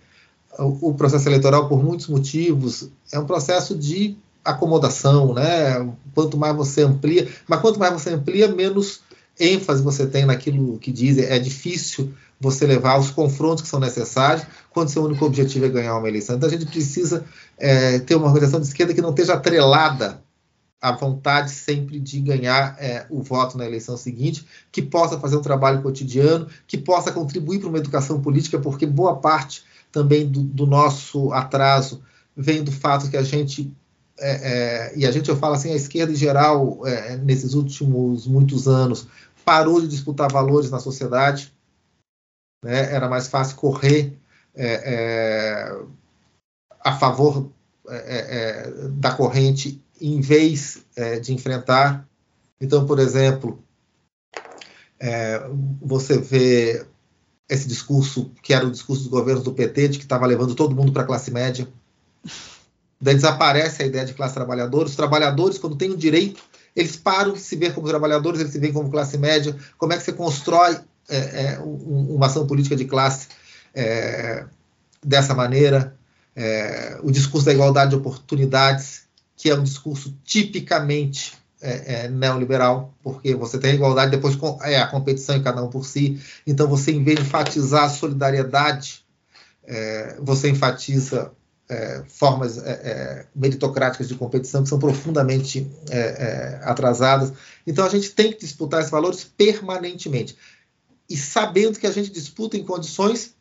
[0.59, 5.88] o processo eleitoral, por muitos motivos, é um processo de acomodação, né?
[6.13, 9.01] Quanto mais você amplia, mas quanto mais você amplia, menos
[9.39, 11.17] ênfase você tem naquilo que diz.
[11.17, 15.97] É difícil você levar os confrontos que são necessários quando seu único objetivo é ganhar
[15.97, 16.36] uma eleição.
[16.36, 17.23] Então a gente precisa
[17.57, 20.21] é, ter uma organização de esquerda que não esteja atrelada
[20.82, 25.41] à vontade sempre de ganhar é, o voto na eleição seguinte, que possa fazer um
[25.41, 30.65] trabalho cotidiano, que possa contribuir para uma educação política, porque boa parte também do, do
[30.65, 32.01] nosso atraso
[32.36, 33.71] vem do fato que a gente
[34.19, 38.27] é, é, e a gente, eu falo assim, a esquerda em geral, é, nesses últimos
[38.27, 39.07] muitos anos,
[39.43, 41.51] parou de disputar valores na sociedade,
[42.63, 42.93] né?
[42.93, 44.15] era mais fácil correr
[44.53, 45.82] é, é,
[46.79, 47.51] a favor
[48.91, 50.80] da corrente em vez
[51.22, 52.08] de enfrentar.
[52.60, 53.64] Então, por exemplo,
[55.82, 56.86] você vê
[57.52, 60.76] esse discurso, que era o discurso dos governos do PT, de que estava levando todo
[60.76, 61.68] mundo para a classe média.
[62.99, 64.88] Daí desaparece a ideia de classe trabalhadora.
[64.88, 66.41] Os trabalhadores, quando têm o direito,
[66.74, 69.54] eles param de se ver como trabalhadores, eles se veem como classe média.
[69.78, 70.78] Como é que você constrói
[71.10, 73.28] é, é, uma ação política de classe
[73.76, 74.45] é,
[75.04, 75.93] dessa maneira?
[76.34, 79.02] É, o discurso da igualdade de oportunidades,
[79.42, 84.78] que é um discurso tipicamente é, é, neoliberal, porque você tem a igualdade, depois é
[84.78, 86.22] a competição em cada um por si.
[86.46, 89.04] Então, você, em vez de enfatizar a solidariedade,
[90.20, 91.32] você enfatiza
[91.72, 97.32] é, formas é, é, meritocráticas de competição que são profundamente é, é, atrasadas.
[97.66, 100.38] Então a gente tem que disputar esses valores permanentemente
[101.10, 103.34] e sabendo que a gente disputa em condições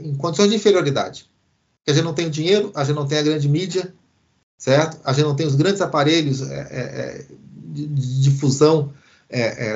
[0.00, 1.30] em condições de inferioridade.
[1.84, 3.92] Que a gente não tem dinheiro, a gente não tem a grande mídia,
[4.62, 5.00] certo?
[5.02, 8.92] A gente não tem os grandes aparelhos de, de difusão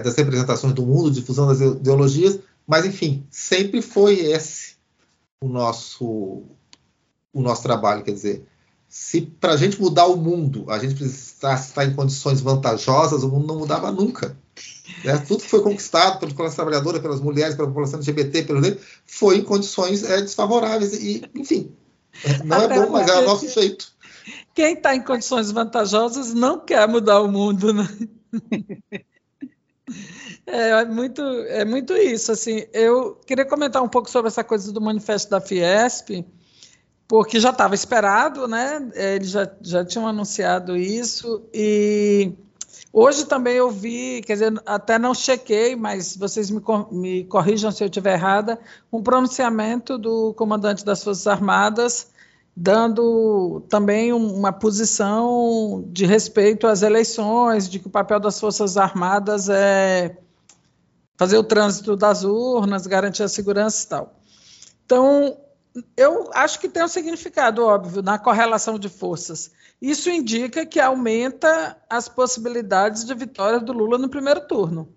[0.05, 4.77] das representações do mundo, difusão das ideologias, mas enfim, sempre foi esse
[5.41, 6.45] o nosso
[7.33, 8.05] o nosso trabalho.
[8.05, 8.47] Quer dizer,
[8.89, 13.29] se para a gente mudar o mundo a gente precisasse estar em condições vantajosas, o
[13.29, 14.37] mundo não mudava nunca.
[15.05, 15.19] Né?
[15.19, 18.61] Tudo que foi conquistado pelas classes trabalhadoras, pelas mulheres, pela população LGBT, pelo
[19.05, 20.93] foi em condições é, desfavoráveis.
[20.93, 21.73] E, enfim,
[22.25, 23.96] é, não é bom, mas é o nosso jeito.
[24.57, 27.87] Quem está em condições vantajosas não quer mudar o mundo, né?
[30.49, 32.31] É, é muito, é muito isso.
[32.31, 36.25] Assim, eu queria comentar um pouco sobre essa coisa do manifesto da Fiesp,
[37.09, 38.91] porque já estava esperado, né?
[38.95, 42.33] Eles já, já tinham anunciado isso e
[42.93, 47.83] hoje também eu vi, quer dizer, até não chequei, mas vocês me, me corrijam se
[47.83, 48.59] eu estiver errada,
[48.93, 52.15] um pronunciamento do comandante das Forças Armadas
[52.57, 59.51] dando também uma posição de respeito às eleições, de que o papel das Forças Armadas
[59.51, 60.17] é
[61.19, 64.15] fazer o trânsito das urnas, garantir a segurança e tal.
[64.87, 65.37] Então,
[65.95, 69.51] eu acho que tem um significado óbvio na correlação de forças.
[69.81, 74.89] Isso indica que aumenta as possibilidades de vitória do Lula no primeiro turno,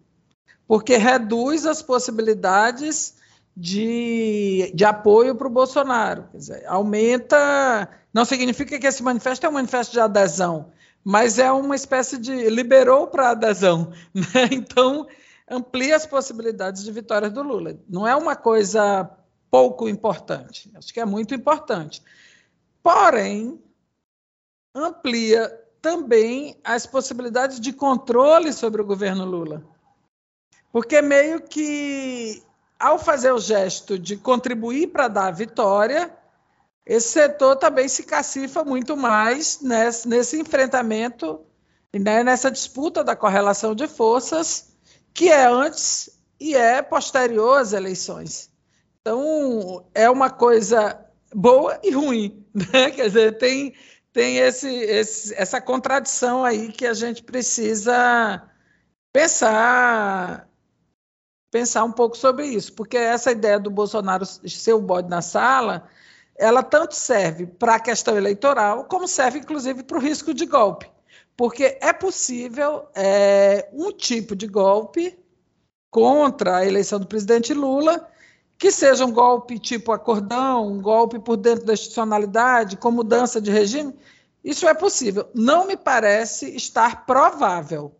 [0.65, 3.18] porque reduz as possibilidades
[3.59, 6.29] de, de apoio para o Bolsonaro.
[6.33, 7.89] Dizer, aumenta.
[8.13, 10.71] Não significa que esse manifesto é um manifesto de adesão,
[11.03, 13.91] mas é uma espécie de liberou para adesão.
[14.15, 14.49] Né?
[14.51, 15.05] Então,
[15.49, 17.77] amplia as possibilidades de vitória do Lula.
[17.87, 19.09] Não é uma coisa
[19.51, 22.01] pouco importante, acho que é muito importante.
[22.81, 23.61] Porém,
[24.73, 25.49] amplia
[25.81, 29.63] também as possibilidades de controle sobre o governo Lula.
[30.71, 32.43] Porque meio que,
[32.79, 36.11] ao fazer o gesto de contribuir para dar a vitória,
[36.85, 41.41] esse setor também se cacifa muito mais nesse, nesse enfrentamento,
[41.93, 44.69] né, nessa disputa da correlação de forças,
[45.13, 46.09] que é antes
[46.39, 48.49] e é posterior às eleições.
[49.01, 50.99] Então, é uma coisa
[51.33, 52.91] boa e ruim, né?
[52.91, 53.75] Quer dizer, tem,
[54.11, 58.43] tem esse, esse, essa contradição aí que a gente precisa
[59.13, 60.48] pensar
[61.51, 65.89] pensar um pouco sobre isso, porque essa ideia do Bolsonaro ser o bode na sala,
[66.35, 70.89] ela tanto serve para a questão eleitoral, como serve, inclusive, para o risco de golpe.
[71.35, 75.17] Porque é possível é, um tipo de golpe
[75.89, 78.07] contra a eleição do presidente Lula
[78.59, 83.49] que seja um golpe tipo acordão, um golpe por dentro da institucionalidade, com mudança de
[83.49, 83.95] regime,
[84.43, 85.29] isso é possível.
[85.33, 87.95] Não me parece estar provável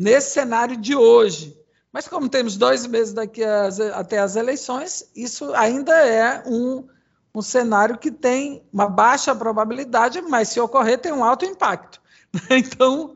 [0.00, 1.54] nesse cenário de hoje.
[1.94, 6.88] Mas como temos dois meses daqui até as eleições, isso ainda é um,
[7.32, 12.02] um cenário que tem uma baixa probabilidade, mas se ocorrer tem um alto impacto.
[12.50, 13.14] Então,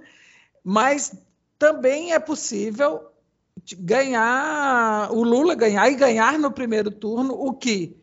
[0.63, 1.13] mas
[1.59, 3.11] também é possível
[3.81, 7.97] ganhar, o Lula ganhar e ganhar no primeiro turno, o que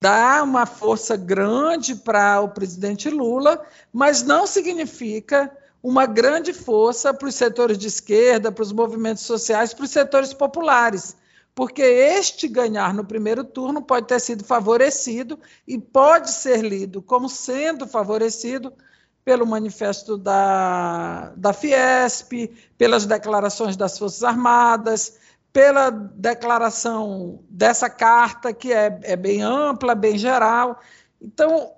[0.00, 3.62] dá uma força grande para o presidente Lula,
[3.92, 9.74] mas não significa uma grande força para os setores de esquerda, para os movimentos sociais,
[9.74, 11.16] para os setores populares,
[11.54, 17.28] porque este ganhar no primeiro turno pode ter sido favorecido e pode ser lido como
[17.28, 18.72] sendo favorecido
[19.24, 25.18] pelo manifesto da, da Fiesp, pelas declarações das Forças Armadas,
[25.52, 30.80] pela declaração dessa carta, que é, é bem ampla, bem geral.
[31.20, 31.70] Então,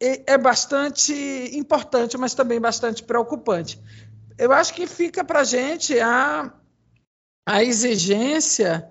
[0.00, 1.12] é, bastante
[1.56, 3.80] importante, mas também bastante preocupante.
[4.38, 6.52] Eu acho que fica para a gente a,
[7.46, 8.90] a exigência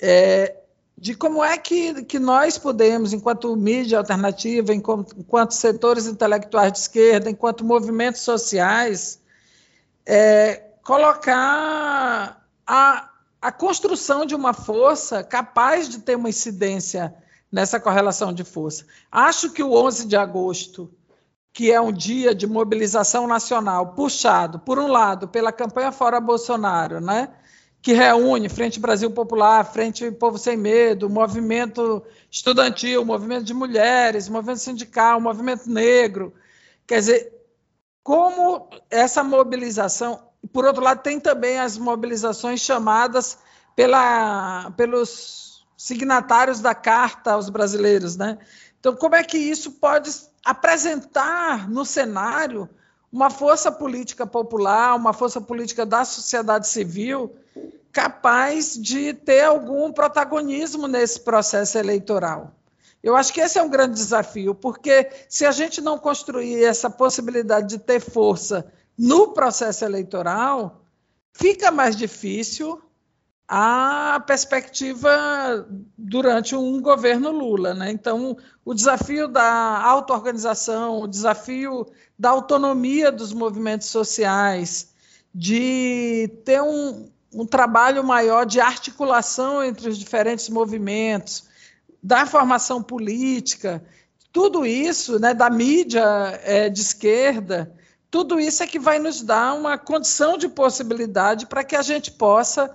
[0.00, 0.56] é,
[0.98, 6.78] de como é que, que nós podemos, enquanto mídia alternativa, enquanto, enquanto setores intelectuais de
[6.78, 9.20] esquerda, enquanto movimentos sociais,
[10.04, 13.10] é, colocar a,
[13.40, 17.14] a construção de uma força capaz de ter uma incidência
[17.56, 18.84] nessa correlação de força.
[19.10, 20.90] Acho que o 11 de agosto,
[21.54, 27.00] que é um dia de mobilização nacional, puxado, por um lado, pela campanha Fora Bolsonaro,
[27.00, 27.30] né?
[27.80, 34.58] que reúne Frente Brasil Popular, Frente Povo Sem Medo, movimento estudantil, movimento de mulheres, movimento
[34.58, 36.34] sindical, movimento negro.
[36.86, 37.32] Quer dizer,
[38.02, 40.20] como essa mobilização.
[40.52, 43.38] Por outro lado, tem também as mobilizações chamadas
[43.74, 45.45] pela, pelos
[45.76, 48.16] signatários da Carta aos brasileiros.
[48.16, 48.38] Né?
[48.80, 50.10] Então, como é que isso pode
[50.44, 52.68] apresentar no cenário
[53.12, 57.34] uma força política popular, uma força política da sociedade civil
[57.96, 62.52] capaz de ter algum protagonismo nesse processo eleitoral.
[63.02, 66.90] Eu acho que esse é um grande desafio, porque se a gente não construir essa
[66.90, 70.82] possibilidade de ter força no processo eleitoral,
[71.32, 72.82] fica mais difícil
[73.48, 75.66] a perspectiva
[75.96, 77.74] durante um governo Lula.
[77.74, 77.90] Né?
[77.90, 81.86] Então, o desafio da auto-organização, o desafio
[82.18, 84.92] da autonomia dos movimentos sociais,
[85.34, 91.44] de ter um, um trabalho maior de articulação entre os diferentes movimentos,
[92.02, 93.82] da formação política,
[94.32, 96.04] tudo isso, né, da mídia
[96.44, 97.72] é, de esquerda,
[98.10, 102.12] tudo isso é que vai nos dar uma condição de possibilidade para que a gente
[102.12, 102.74] possa,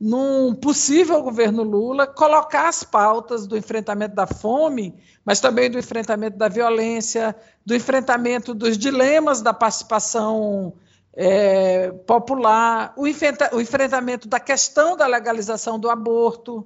[0.00, 4.94] num possível governo Lula, colocar as pautas do enfrentamento da fome,
[5.24, 7.34] mas também do enfrentamento da violência,
[7.66, 10.72] do enfrentamento dos dilemas da participação
[11.12, 16.64] é, popular, o, enfrenta, o enfrentamento da questão da legalização do aborto,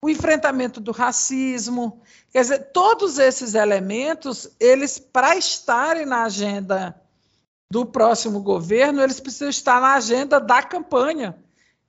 [0.00, 2.00] o enfrentamento do racismo.
[2.32, 6.98] Quer dizer, todos esses elementos, eles, para estarem na agenda
[7.70, 11.36] do próximo governo, eles precisam estar na agenda da campanha.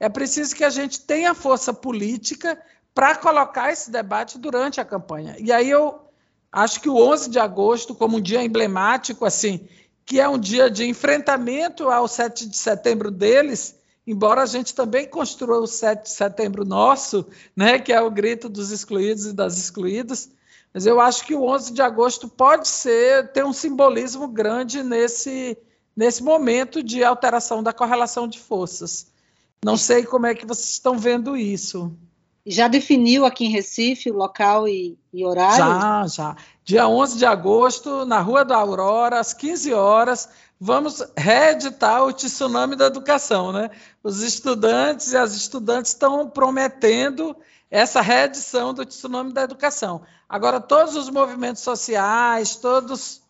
[0.02, 2.60] É preciso que a gente tenha força política
[2.92, 5.36] para colocar esse debate durante a campanha.
[5.38, 6.02] E aí eu
[6.52, 9.68] acho que o 11 de agosto, como um dia emblemático, assim,
[10.04, 13.76] que é um dia de enfrentamento ao 7 de setembro deles,
[14.08, 18.50] embora a gente também construa o 7 de setembro nosso, né, que é o grito
[18.50, 20.32] dos excluídos e das excluídas,
[20.74, 25.56] mas eu acho que o 11 de agosto pode ser ter um simbolismo grande nesse
[25.96, 29.11] nesse momento de alteração da correlação de forças.
[29.64, 31.96] Não sei como é que vocês estão vendo isso.
[32.44, 35.58] Já definiu aqui em Recife o local e, e horário?
[35.58, 36.36] Já, já.
[36.64, 40.28] Dia 11 de agosto, na Rua da Aurora, às 15 horas,
[40.60, 43.52] vamos reeditar o Tsunami da Educação.
[43.52, 43.70] Né?
[44.04, 47.36] Os estudantes e as estudantes estão prometendo
[47.70, 50.02] essa reedição do Tsunami da Educação.
[50.28, 53.22] Agora, todos os movimentos sociais, todas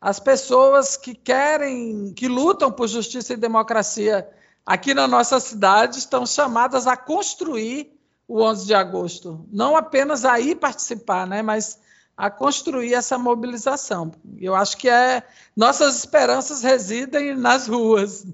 [0.00, 4.28] as pessoas que querem, que lutam por justiça e democracia
[4.64, 7.92] aqui na nossa cidade, estão chamadas a construir
[8.26, 9.44] o 11 de agosto.
[9.50, 11.80] Não apenas a ir participar, né, mas
[12.16, 14.12] a construir essa mobilização.
[14.38, 15.22] Eu acho que é
[15.56, 18.26] nossas esperanças residem nas ruas.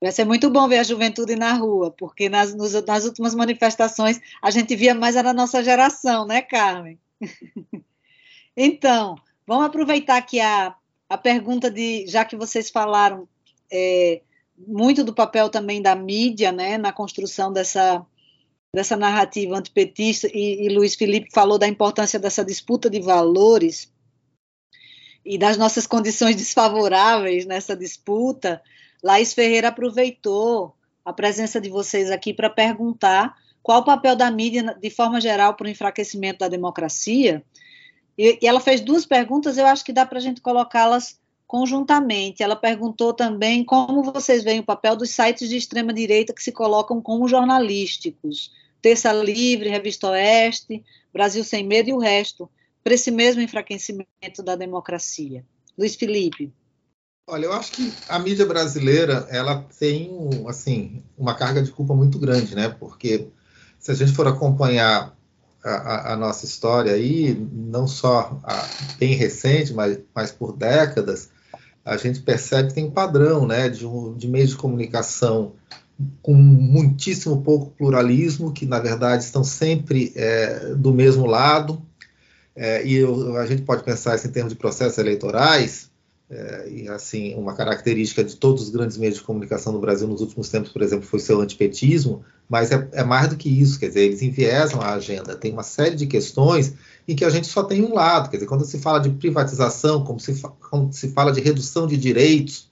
[0.00, 4.20] Vai ser muito bom ver a juventude na rua, porque nas, nos, nas últimas manifestações
[4.42, 6.98] a gente via mais a nossa geração, né, Carmen?
[8.56, 9.14] então,
[9.46, 10.74] vamos aproveitar aqui a,
[11.08, 13.28] a pergunta de, já que vocês falaram
[13.72, 14.22] é,
[14.56, 18.04] muito do papel também da mídia, né, na construção dessa
[18.74, 23.92] dessa narrativa antipetista, e, e Luiz Felipe falou da importância dessa disputa de valores
[25.24, 28.62] e das nossas condições desfavoráveis nessa disputa,
[29.02, 30.74] Laís Ferreira aproveitou
[31.04, 35.54] a presença de vocês aqui para perguntar qual o papel da mídia, de forma geral,
[35.54, 37.44] para o enfraquecimento da democracia.
[38.16, 41.20] E, e ela fez duas perguntas, eu acho que dá para a gente colocá-las
[41.52, 42.42] conjuntamente.
[42.42, 46.50] Ela perguntou também como vocês veem o papel dos sites de extrema direita que se
[46.50, 48.50] colocam como jornalísticos.
[48.80, 50.82] Terça Livre, Revista Oeste,
[51.12, 52.48] Brasil Sem Medo e o resto,
[52.82, 55.44] para esse mesmo enfraquecimento da democracia.
[55.76, 56.50] Luiz Felipe.
[57.28, 60.10] Olha, eu acho que a mídia brasileira ela tem
[60.48, 62.70] assim uma carga de culpa muito grande, né?
[62.70, 63.28] Porque
[63.78, 65.14] se a gente for acompanhar
[65.62, 68.66] a, a, nossa história aí, não só a,
[68.98, 71.30] bem recente, mas, mas por décadas,
[71.84, 73.68] a gente percebe que tem padrão, né?
[73.68, 75.52] De, um, de meios de comunicação
[76.20, 81.82] com muitíssimo pouco pluralismo, que na verdade estão sempre é, do mesmo lado,
[82.56, 85.90] é, e eu, a gente pode pensar isso em termos de processos eleitorais,
[86.34, 90.22] é, e assim, uma característica de todos os grandes meios de comunicação no Brasil nos
[90.22, 93.88] últimos tempos, por exemplo, foi seu antipetismo, mas é, é, mais do que isso, quer
[93.88, 95.36] dizer, eles enviesam a agenda.
[95.36, 96.72] Tem uma série de questões
[97.06, 100.04] em que a gente só tem um lado, quer dizer, quando se fala de privatização,
[100.04, 100.34] como se,
[100.92, 102.70] se fala de redução de direitos,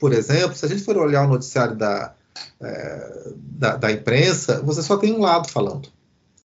[0.00, 2.12] por exemplo, se a gente for olhar o noticiário da,
[2.60, 5.88] é, da, da, imprensa, você só tem um lado falando.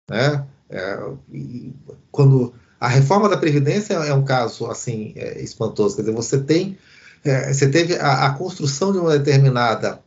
[0.08, 0.46] Né?
[0.70, 1.00] É,
[2.12, 2.54] quando
[2.84, 6.76] a reforma da Previdência é um caso assim é, espantoso, quer dizer, você tem
[7.24, 10.02] é, você teve a, a, construção de uma determinada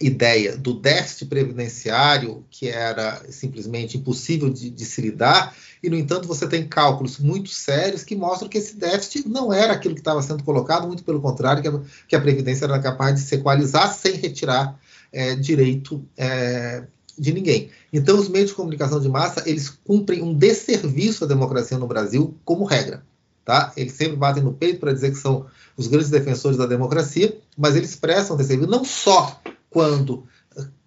[0.00, 6.26] ideia do déficit previdenciário que era simplesmente impossível de, de, se lidar, e, no entanto,
[6.26, 10.22] você tem cálculos muito sérios que mostram que esse déficit não era aquilo que estava
[10.22, 13.92] sendo colocado, muito pelo contrário, que a, que a Previdência era capaz de se equalizar
[13.92, 14.80] sem retirar
[15.12, 16.84] é, direito é,
[17.18, 17.70] de ninguém.
[17.92, 22.34] Então, os meios de comunicação de massa, eles cumprem um desserviço à democracia no Brasil
[22.44, 23.02] como regra.
[23.44, 23.72] Tá?
[23.76, 25.46] Eles sempre batem no peito para dizer que são
[25.76, 29.40] os grandes defensores da democracia, mas eles prestam desserviço não só
[29.70, 30.24] quando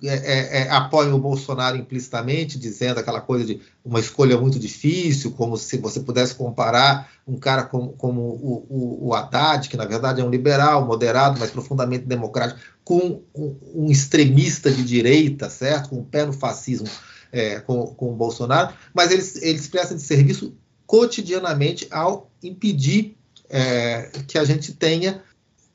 [0.03, 5.31] é, é, é, apoiam o Bolsonaro implicitamente, dizendo aquela coisa de uma escolha muito difícil,
[5.31, 9.85] como se você pudesse comparar um cara como, como o, o, o, Haddad, que na
[9.85, 15.89] verdade é um liberal, moderado, mas profundamente democrático, com um, um extremista de direita, certo?
[15.89, 16.87] Com o um pé no fascismo
[17.31, 20.53] é, com, com o Bolsonaro, mas eles, eles prestam de serviço
[20.85, 23.15] cotidianamente ao impedir
[23.49, 25.21] é, que a gente tenha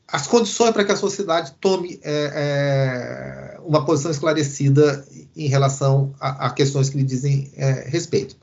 [0.09, 5.05] as condições para que a sociedade tome é, é, uma posição esclarecida
[5.37, 8.37] em relação a, a questões que lhe dizem é, respeito.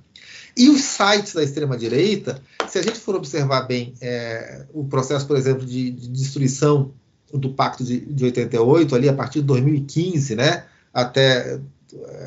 [0.56, 5.38] E os sites da extrema-direita, se a gente for observar bem é, o processo, por
[5.38, 6.94] exemplo, de, de destruição
[7.34, 11.60] do Pacto de, de, 88, ali a partir de 2015 né, até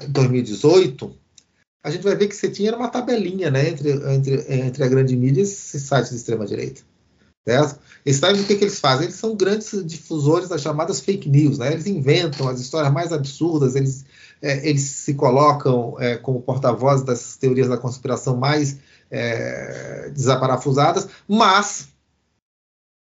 [0.08, 4.82] 2018, é, a gente vai ver que você tinha uma tabelinha né, entre, entre, entre
[4.82, 6.82] a grande mídia e esses sites de extrema-direita.
[7.46, 7.78] Certo?
[8.04, 9.04] Eles sabem o que, que, eles fazem?
[9.04, 11.58] Eles são grandes difusores das chamadas fake news.
[11.58, 11.72] Né?
[11.72, 14.04] Eles inventam as histórias mais absurdas, eles,
[14.42, 18.78] é, eles se colocam é, como porta-voz das teorias da conspiração mais
[19.08, 21.88] é, desaparafusadas, mas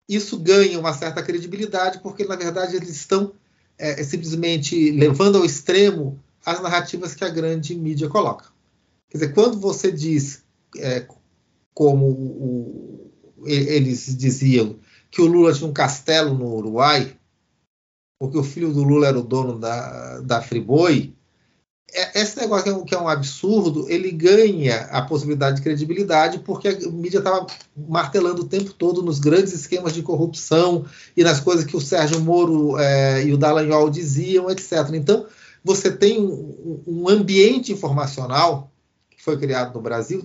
[0.09, 3.31] isso ganha uma certa credibilidade porque, na verdade, eles estão
[3.77, 8.47] é, simplesmente levando ao extremo as narrativas que a grande mídia coloca.
[9.09, 10.43] Quer dizer, quando você diz,
[10.77, 11.07] é,
[11.73, 13.02] como
[13.45, 14.77] eles diziam
[15.09, 17.15] que o Lula tinha um castelo no Uruguai,
[18.19, 21.13] porque o filho do Lula era o dono da, da Friboi,
[21.93, 25.61] é, esse negócio que é, um, que é, um, absurdo, ele ganha a possibilidade de
[25.61, 27.45] credibilidade porque a mídia estava
[27.77, 30.85] martelando o tempo todo nos grandes esquemas de corrupção
[31.15, 34.89] e nas coisas que o Sérgio Moro é, e o Dallagnol diziam, etc.
[34.93, 35.27] Então,
[35.63, 38.71] você tem um, um, ambiente informacional
[39.11, 40.21] que foi criado no Brasil.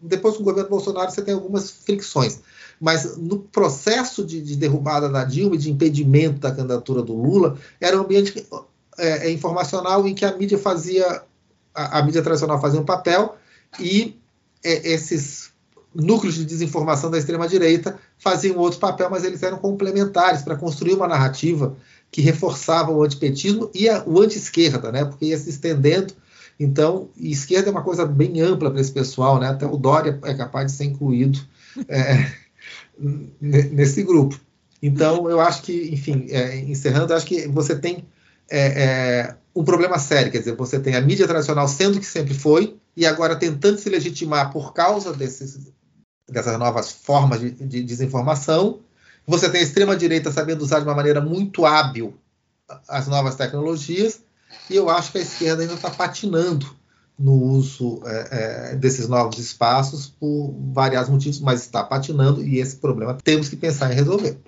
[0.00, 2.38] Depois do governo Bolsonaro, você tem algumas fricções
[2.80, 7.58] mas no processo de, de, derrubada da Dilma e de impedimento da candidatura do Lula,
[7.80, 8.46] era um ambiente
[8.98, 11.22] é, é, informacional em que a mídia fazia,
[11.74, 13.36] a, a mídia tradicional fazia um papel
[13.80, 14.16] e
[14.64, 15.50] é, esses
[15.94, 21.08] núcleos de desinformação da extrema-direita faziam outro papel, mas eles eram complementares para construir uma
[21.08, 21.76] narrativa
[22.10, 26.14] que reforçava o antipetismo e a, o anti-esquerda, né, porque ia se estendendo.
[26.60, 29.48] Então, esquerda é uma coisa bem ampla para esse pessoal, né?
[29.48, 31.38] Até o Dória é capaz de ser incluído
[31.86, 32.32] é,
[33.40, 34.38] nesse grupo.
[34.82, 38.06] Então, eu acho que, enfim, é, encerrando, acho que você tem
[38.50, 42.34] é, é, um problema sério, quer dizer, você tem a mídia tradicional sendo que sempre
[42.34, 45.72] foi, e agora tentando se legitimar por causa desses,
[46.28, 48.80] dessas novas formas de, de desinformação.
[49.26, 52.16] Você tem a extrema-direita sabendo usar de uma maneira muito hábil
[52.86, 54.20] as novas tecnologias,
[54.68, 56.77] e eu acho que a esquerda ainda está patinando
[57.18, 62.76] no uso é, é, desses novos espaços por variados motivos, mas está patinando e esse
[62.76, 64.38] problema temos que pensar em resolver.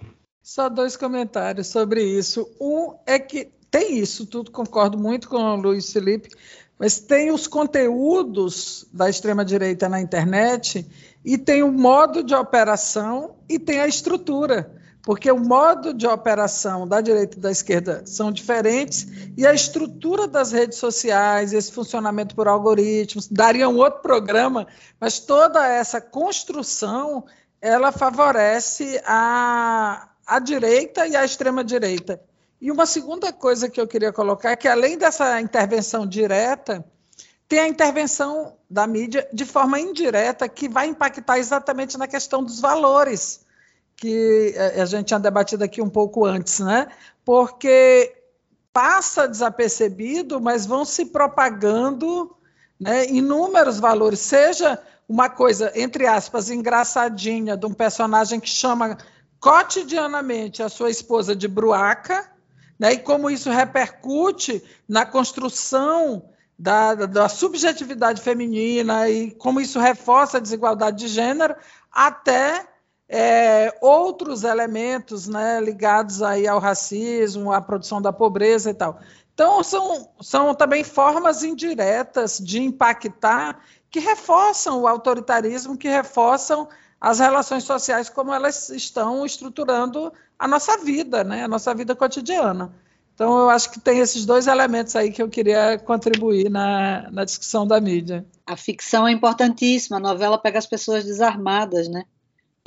[0.42, 2.48] Só dois comentários sobre isso.
[2.60, 6.30] Um é que tem isso tudo, concordo muito com o Luiz Felipe,
[6.78, 10.86] mas tem os conteúdos da extrema-direita na internet
[11.24, 14.79] e tem o modo de operação e tem a estrutura.
[15.02, 20.26] Porque o modo de operação da direita e da esquerda são diferentes e a estrutura
[20.28, 24.66] das redes sociais, esse funcionamento por algoritmos, daria um outro programa,
[25.00, 27.24] mas toda essa construção
[27.60, 32.20] ela favorece a, a direita e a extrema direita.
[32.60, 36.84] E uma segunda coisa que eu queria colocar é que além dessa intervenção direta,
[37.48, 42.60] tem a intervenção da mídia de forma indireta que vai impactar exatamente na questão dos
[42.60, 43.40] valores
[44.00, 46.88] que a gente tinha debatido aqui um pouco antes, né?
[47.22, 48.16] Porque
[48.72, 52.34] passa desapercebido, mas vão se propagando
[52.80, 58.96] né, inúmeros valores, seja uma coisa, entre aspas, engraçadinha, de um personagem que chama
[59.38, 62.30] cotidianamente a sua esposa de bruaca,
[62.78, 70.38] né, e como isso repercute na construção da, da, subjetividade feminina e como isso reforça
[70.38, 71.54] a desigualdade de gênero,
[71.92, 72.69] até
[73.12, 79.00] é, outros elementos né, ligados aí ao racismo, à produção da pobreza e tal.
[79.34, 86.68] Então, são, são também formas indiretas de impactar que reforçam o autoritarismo, que reforçam
[87.00, 92.72] as relações sociais como elas estão estruturando a nossa vida, né, a nossa vida cotidiana.
[93.12, 97.24] Então, eu acho que tem esses dois elementos aí que eu queria contribuir na, na
[97.24, 98.24] discussão da mídia.
[98.46, 102.04] A ficção é importantíssima, a novela pega as pessoas desarmadas, né?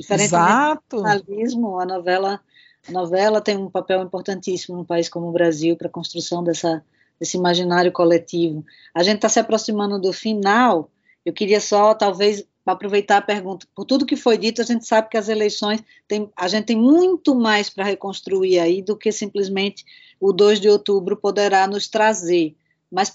[0.00, 0.82] Diferente Exato.
[0.90, 2.40] do jornalismo, a novela,
[2.88, 6.84] a novela tem um papel importantíssimo num país como o Brasil para a construção dessa,
[7.18, 8.64] desse imaginário coletivo.
[8.92, 10.90] A gente está se aproximando do final.
[11.24, 13.66] Eu queria só, talvez, aproveitar a pergunta.
[13.74, 16.76] Por tudo que foi dito, a gente sabe que as eleições tem, a gente tem
[16.76, 19.84] muito mais para reconstruir aí do que simplesmente
[20.18, 22.56] o 2 de outubro poderá nos trazer.
[22.94, 23.12] Mas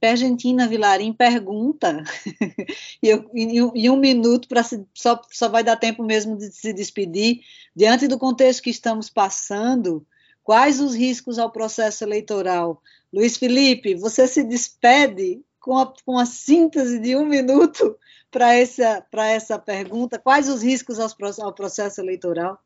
[0.00, 2.02] Pergentina Vilarim pergunta,
[3.00, 7.40] e, eu, em, um minuto, para só, só vai dar tempo mesmo de se despedir,
[7.74, 10.04] diante do contexto que estamos passando,
[10.42, 12.82] quais os riscos ao processo eleitoral?
[13.12, 17.96] Luiz Felipe, você se despede com a, com a síntese de um minuto
[18.28, 20.18] para essa, essa pergunta.
[20.18, 22.58] Quais os riscos ao processo eleitoral?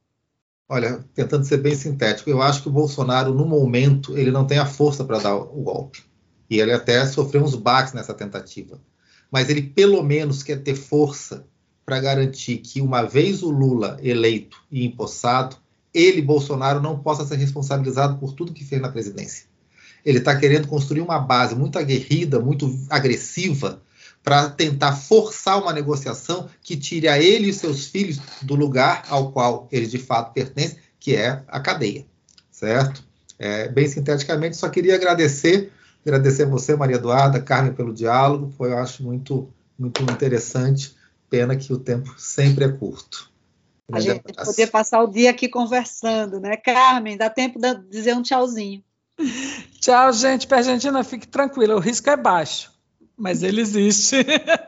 [0.66, 4.56] Olha, tentando ser bem sintético, eu acho que o Bolsonaro, no momento, ele não tem
[4.56, 6.15] a força para dar o golpe.
[6.48, 8.80] E ele até sofreu uns baques nessa tentativa.
[9.30, 11.44] Mas ele pelo menos quer ter força
[11.84, 15.56] para garantir que, uma vez o Lula eleito e empossado,
[15.94, 19.46] ele, Bolsonaro, não possa ser responsabilizado por tudo que fez na presidência.
[20.04, 23.82] Ele está querendo construir uma base muito aguerrida, muito agressiva,
[24.22, 29.30] para tentar forçar uma negociação que tire a ele e seus filhos do lugar ao
[29.30, 32.04] qual eles de fato pertencem, que é a cadeia.
[32.50, 33.04] Certo?
[33.38, 35.70] É, bem sinteticamente, só queria agradecer
[36.06, 38.52] Agradecer a você, Maria Eduarda, Carmen, pelo diálogo.
[38.56, 40.96] Foi, eu acho, muito, muito interessante.
[41.28, 43.28] Pena que o tempo sempre é curto.
[43.90, 46.56] A gente poder passar o dia aqui conversando, né?
[46.56, 48.84] Carmen, dá tempo de dizer um tchauzinho.
[49.80, 50.52] Tchau, gente.
[50.52, 52.72] Argentina, fique tranquila, o risco é baixo,
[53.16, 54.16] mas ele existe.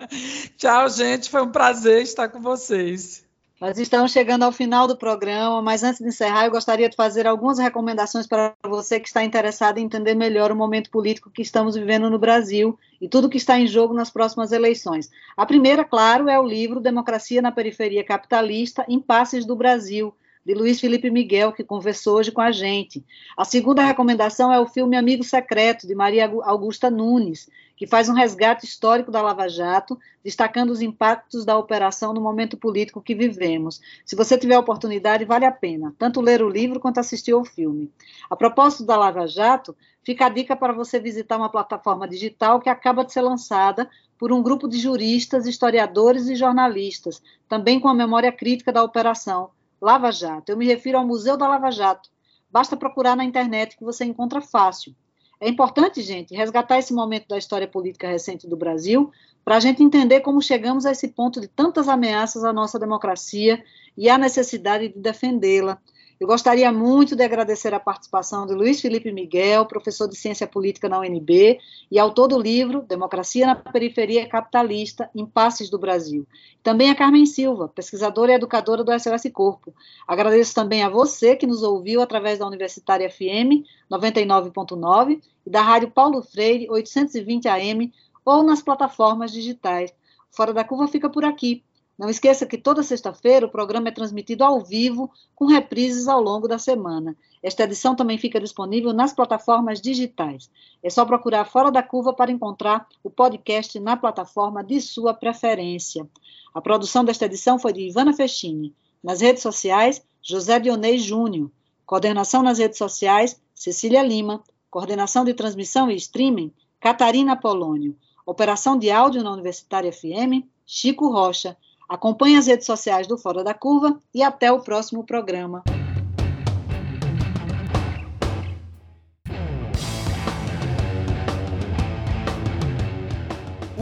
[0.59, 1.31] Tchau, gente.
[1.31, 3.25] Foi um prazer estar com vocês.
[3.61, 7.27] Nós estamos chegando ao final do programa, mas antes de encerrar, eu gostaria de fazer
[7.27, 11.75] algumas recomendações para você que está interessado em entender melhor o momento político que estamos
[11.75, 15.11] vivendo no Brasil e tudo que está em jogo nas próximas eleições.
[15.37, 20.15] A primeira, claro, é o livro Democracia na Periferia Capitalista, Impasses do Brasil,
[20.47, 23.05] de Luiz Felipe Miguel, que conversou hoje com a gente.
[23.37, 28.13] A segunda recomendação é o filme Amigo Secreto, de Maria Augusta Nunes, que faz um
[28.13, 33.81] resgate histórico da Lava Jato, destacando os impactos da operação no momento político que vivemos.
[34.05, 37.89] Se você tiver oportunidade, vale a pena, tanto ler o livro quanto assistir ao filme.
[38.29, 42.69] A propósito da Lava Jato, fica a dica para você visitar uma plataforma digital que
[42.69, 47.95] acaba de ser lançada por um grupo de juristas, historiadores e jornalistas, também com a
[47.95, 49.51] memória crítica da operação,
[49.81, 50.51] Lava Jato.
[50.51, 52.11] Eu me refiro ao Museu da Lava Jato.
[52.51, 54.97] Basta procurar na internet que você encontra fácil.
[55.41, 59.13] É importante, gente, resgatar esse momento da história política recente do Brasil
[59.45, 63.65] para a gente entender como chegamos a esse ponto de tantas ameaças à nossa democracia
[63.97, 65.81] e a necessidade de defendê-la.
[66.21, 70.89] Eu gostaria muito de agradecer a participação de Luiz Felipe Miguel, professor de Ciência Política
[70.89, 76.27] na UNB e autor do livro Democracia na Periferia Capitalista, Impasses do Brasil.
[76.61, 79.73] Também a Carmen Silva, pesquisadora e educadora do SOS Corpo.
[80.09, 85.89] Agradeço também a você que nos ouviu através da Universitária FM 99.9 e da Rádio
[85.93, 87.93] Paulo Freire 820 AM
[88.25, 89.95] ou nas plataformas digitais.
[90.33, 91.63] Fora da Curva fica por aqui.
[91.99, 96.47] Não esqueça que toda sexta-feira o programa é transmitido ao vivo, com reprises ao longo
[96.47, 97.17] da semana.
[97.43, 100.49] Esta edição também fica disponível nas plataformas digitais.
[100.81, 106.09] É só procurar Fora da Curva para encontrar o podcast na plataforma de sua preferência.
[106.55, 108.73] A produção desta edição foi de Ivana Fechini.
[109.03, 111.51] Nas redes sociais, José Dionei Júnior.
[111.85, 114.43] Coordenação nas redes sociais, Cecília Lima.
[114.71, 117.97] Coordenação de transmissão e streaming, Catarina Polônio.
[118.27, 121.57] Operação de áudio na Universitária FM, Chico Rocha.
[121.89, 125.63] Acompanhe as redes sociais do Fora da Curva e até o próximo programa.